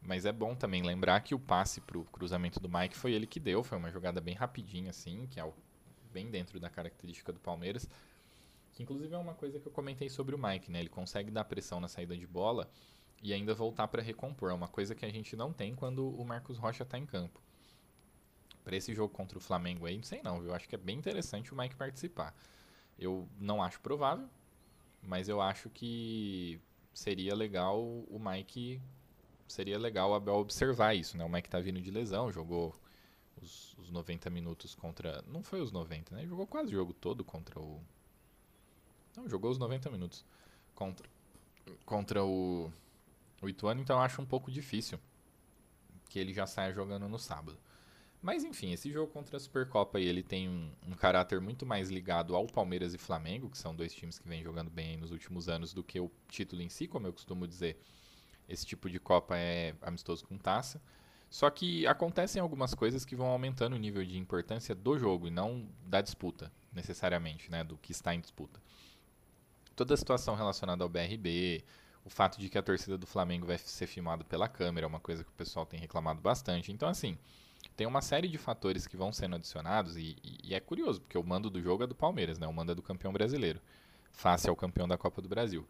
Mas 0.00 0.24
é 0.24 0.30
bom 0.30 0.54
também 0.54 0.82
lembrar 0.82 1.20
que 1.22 1.34
o 1.34 1.40
passe 1.40 1.80
para 1.80 1.98
o 1.98 2.04
cruzamento 2.04 2.60
do 2.60 2.68
Mike 2.68 2.96
foi 2.96 3.12
ele 3.12 3.26
que 3.26 3.40
deu, 3.40 3.64
foi 3.64 3.76
uma 3.76 3.90
jogada 3.90 4.20
bem 4.20 4.36
rapidinha, 4.36 4.90
assim, 4.90 5.26
que 5.28 5.40
é 5.40 5.52
bem 6.12 6.30
dentro 6.30 6.60
da 6.60 6.70
característica 6.70 7.32
do 7.32 7.40
Palmeiras. 7.40 7.88
Que 8.72 8.84
inclusive 8.84 9.12
é 9.12 9.18
uma 9.18 9.34
coisa 9.34 9.58
que 9.58 9.66
eu 9.66 9.72
comentei 9.72 10.08
sobre 10.08 10.36
o 10.36 10.38
Mike, 10.38 10.70
né? 10.70 10.78
Ele 10.78 10.88
consegue 10.88 11.32
dar 11.32 11.42
pressão 11.42 11.80
na 11.80 11.88
saída 11.88 12.16
de 12.16 12.28
bola 12.28 12.70
e 13.22 13.32
ainda 13.32 13.54
voltar 13.54 13.88
para 13.88 14.02
recompor. 14.02 14.50
É 14.50 14.54
uma 14.54 14.68
coisa 14.68 14.94
que 14.94 15.04
a 15.04 15.10
gente 15.10 15.36
não 15.36 15.52
tem 15.52 15.74
quando 15.74 16.08
o 16.08 16.24
Marcos 16.24 16.58
Rocha 16.58 16.82
está 16.82 16.98
em 16.98 17.06
campo. 17.06 17.40
Para 18.64 18.76
esse 18.76 18.94
jogo 18.94 19.12
contra 19.12 19.38
o 19.38 19.40
Flamengo 19.40 19.86
aí, 19.86 19.96
não 19.96 20.04
sei 20.04 20.22
não, 20.22 20.40
viu? 20.40 20.54
Acho 20.54 20.68
que 20.68 20.74
é 20.74 20.78
bem 20.78 20.98
interessante 20.98 21.52
o 21.52 21.56
Mike 21.56 21.76
participar. 21.76 22.34
Eu 22.98 23.28
não 23.38 23.62
acho 23.62 23.80
provável, 23.80 24.28
mas 25.02 25.28
eu 25.28 25.40
acho 25.40 25.70
que 25.70 26.60
seria 26.92 27.34
legal 27.34 27.80
o 27.80 28.18
Mike. 28.18 28.80
Seria 29.46 29.78
legal 29.78 30.10
o 30.10 30.14
Abel 30.14 30.34
observar 30.34 30.94
isso, 30.94 31.16
né? 31.16 31.24
O 31.24 31.28
Mike 31.28 31.48
tá 31.48 31.58
vindo 31.58 31.80
de 31.80 31.90
lesão, 31.90 32.30
jogou 32.30 32.74
os, 33.40 33.74
os 33.78 33.90
90 33.90 34.28
minutos 34.28 34.74
contra. 34.74 35.22
Não 35.26 35.42
foi 35.42 35.60
os 35.62 35.72
90, 35.72 36.14
né? 36.14 36.26
Jogou 36.26 36.46
quase 36.46 36.68
o 36.68 36.76
jogo 36.76 36.92
todo 36.92 37.24
contra 37.24 37.58
o. 37.58 37.80
Não, 39.16 39.28
jogou 39.28 39.50
os 39.50 39.58
90 39.58 39.90
minutos 39.90 40.24
contra, 40.74 41.08
contra 41.86 42.24
o, 42.24 42.70
o 43.40 43.48
Ituano, 43.48 43.80
então 43.80 43.96
eu 43.96 44.02
acho 44.02 44.20
um 44.20 44.26
pouco 44.26 44.50
difícil 44.50 44.98
que 46.08 46.18
ele 46.18 46.32
já 46.32 46.46
saia 46.46 46.72
jogando 46.72 47.08
no 47.08 47.18
sábado. 47.18 47.58
Mas 48.20 48.42
enfim, 48.42 48.72
esse 48.72 48.90
jogo 48.90 49.12
contra 49.12 49.36
a 49.36 49.40
Supercopa 49.40 49.98
aí, 49.98 50.04
ele 50.04 50.22
tem 50.22 50.48
um, 50.48 50.72
um, 50.86 50.92
caráter 50.92 51.40
muito 51.40 51.64
mais 51.64 51.88
ligado 51.88 52.34
ao 52.34 52.46
Palmeiras 52.46 52.92
e 52.92 52.98
Flamengo, 52.98 53.48
que 53.48 53.56
são 53.56 53.74
dois 53.74 53.94
times 53.94 54.18
que 54.18 54.28
vêm 54.28 54.42
jogando 54.42 54.70
bem 54.70 54.96
nos 54.96 55.12
últimos 55.12 55.48
anos, 55.48 55.72
do 55.72 55.84
que 55.84 56.00
o 56.00 56.10
título 56.26 56.60
em 56.60 56.68
si, 56.68 56.88
como 56.88 57.06
eu 57.06 57.12
costumo 57.12 57.46
dizer. 57.46 57.80
Esse 58.48 58.66
tipo 58.66 58.90
de 58.90 58.98
Copa 58.98 59.36
é 59.36 59.74
amistoso 59.82 60.24
com 60.26 60.36
taça. 60.36 60.82
Só 61.30 61.48
que 61.50 61.86
acontecem 61.86 62.40
algumas 62.40 62.74
coisas 62.74 63.04
que 63.04 63.14
vão 63.14 63.26
aumentando 63.26 63.76
o 63.76 63.78
nível 63.78 64.04
de 64.04 64.18
importância 64.18 64.74
do 64.74 64.98
jogo 64.98 65.28
e 65.28 65.30
não 65.30 65.68
da 65.84 66.00
disputa, 66.00 66.50
necessariamente, 66.72 67.50
né, 67.50 67.62
do 67.62 67.76
que 67.76 67.92
está 67.92 68.14
em 68.14 68.20
disputa. 68.20 68.60
Toda 69.76 69.94
a 69.94 69.96
situação 69.96 70.34
relacionada 70.34 70.82
ao 70.82 70.88
BRB, 70.88 71.62
o 72.08 72.10
fato 72.10 72.40
de 72.40 72.48
que 72.48 72.56
a 72.56 72.62
torcida 72.62 72.96
do 72.96 73.06
Flamengo 73.06 73.46
vai 73.46 73.58
ser 73.58 73.86
filmada 73.86 74.24
pela 74.24 74.48
câmera, 74.48 74.86
é 74.86 74.88
uma 74.88 74.98
coisa 74.98 75.22
que 75.22 75.28
o 75.28 75.34
pessoal 75.34 75.66
tem 75.66 75.78
reclamado 75.78 76.22
bastante. 76.22 76.72
Então, 76.72 76.88
assim, 76.88 77.18
tem 77.76 77.86
uma 77.86 78.00
série 78.00 78.28
de 78.28 78.38
fatores 78.38 78.86
que 78.86 78.96
vão 78.96 79.12
sendo 79.12 79.36
adicionados 79.36 79.94
e, 79.98 80.16
e, 80.24 80.38
e, 80.42 80.54
é 80.54 80.58
curioso, 80.58 81.02
porque 81.02 81.18
o 81.18 81.22
mando 81.22 81.50
do 81.50 81.60
jogo 81.60 81.84
é 81.84 81.86
do 81.86 81.94
Palmeiras, 81.94 82.38
né? 82.38 82.46
O 82.46 82.52
mando 82.52 82.72
é 82.72 82.74
do 82.74 82.80
campeão 82.80 83.12
brasileiro, 83.12 83.60
face 84.10 84.48
ao 84.48 84.56
campeão 84.56 84.88
da 84.88 84.96
Copa 84.96 85.20
do 85.20 85.28
Brasil. 85.28 85.68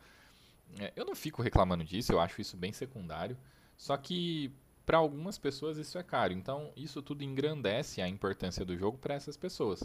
É, 0.78 0.92
eu 0.94 1.04
não 1.04 1.16
fico 1.16 1.42
reclamando 1.42 1.82
disso, 1.82 2.12
eu 2.12 2.20
acho 2.20 2.40
isso 2.40 2.56
bem 2.56 2.72
secundário, 2.72 3.36
só 3.76 3.96
que 3.96 4.52
para 4.86 4.98
algumas 4.98 5.38
pessoas 5.38 5.76
isso 5.76 5.98
é 5.98 6.04
caro. 6.04 6.32
Então, 6.32 6.70
isso 6.76 7.02
tudo 7.02 7.24
engrandece 7.24 8.00
a 8.00 8.08
importância 8.08 8.64
do 8.64 8.78
jogo 8.78 8.96
para 8.96 9.14
essas 9.14 9.36
pessoas. 9.36 9.82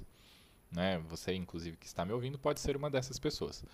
Né? 0.71 0.99
Você, 1.09 1.33
inclusive, 1.33 1.77
que 1.77 1.87
está 1.87 2.05
me 2.05 2.13
ouvindo, 2.13 2.37
pode 2.37 2.59
ser 2.59 2.77
uma 2.77 2.91
dessas 2.91 3.17
pessoas. 3.17 3.65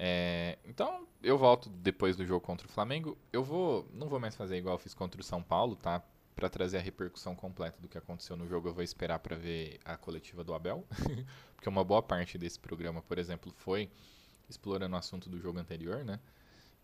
É, 0.00 0.58
então, 0.64 1.08
eu 1.20 1.36
volto 1.36 1.68
depois 1.68 2.16
do 2.16 2.24
jogo 2.24 2.40
contra 2.40 2.66
o 2.68 2.70
Flamengo. 2.70 3.18
Eu 3.32 3.42
vou, 3.42 3.90
não 3.92 4.08
vou 4.08 4.20
mais 4.20 4.36
fazer 4.36 4.56
igual 4.56 4.76
eu 4.76 4.78
fiz 4.78 4.94
contra 4.94 5.20
o 5.20 5.24
São 5.24 5.42
Paulo, 5.42 5.74
tá? 5.74 6.02
para 6.38 6.48
trazer 6.48 6.78
a 6.78 6.80
repercussão 6.80 7.34
completa 7.34 7.82
do 7.82 7.88
que 7.88 7.98
aconteceu 7.98 8.36
no 8.36 8.46
jogo, 8.46 8.68
eu 8.68 8.72
vou 8.72 8.84
esperar 8.84 9.18
para 9.18 9.34
ver 9.34 9.80
a 9.84 9.96
coletiva 9.96 10.44
do 10.44 10.54
Abel, 10.54 10.86
porque 11.56 11.68
uma 11.68 11.82
boa 11.82 12.00
parte 12.00 12.38
desse 12.38 12.60
programa, 12.60 13.02
por 13.02 13.18
exemplo, 13.18 13.52
foi 13.56 13.90
explorando 14.48 14.94
o 14.94 14.98
assunto 14.98 15.28
do 15.28 15.40
jogo 15.40 15.58
anterior, 15.58 16.04
né? 16.04 16.20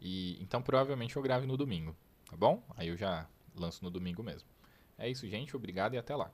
E 0.01 0.37
então 0.43 0.61
provavelmente 0.61 1.15
eu 1.15 1.23
grave 1.23 1.47
no 1.47 1.57
domingo, 1.57 1.95
tá 2.29 2.37
bom? 2.37 2.65
Aí 2.77 2.89
eu 2.89 2.97
já 2.97 3.29
lanço 3.55 3.85
no 3.85 3.93
domingo 3.93 4.25
mesmo. 4.25 4.49
É 4.99 5.09
isso, 5.09 5.29
gente. 5.29 5.55
Obrigado 5.55 5.95
e 5.95 5.99
até 5.99 6.17
lá. 6.17 6.33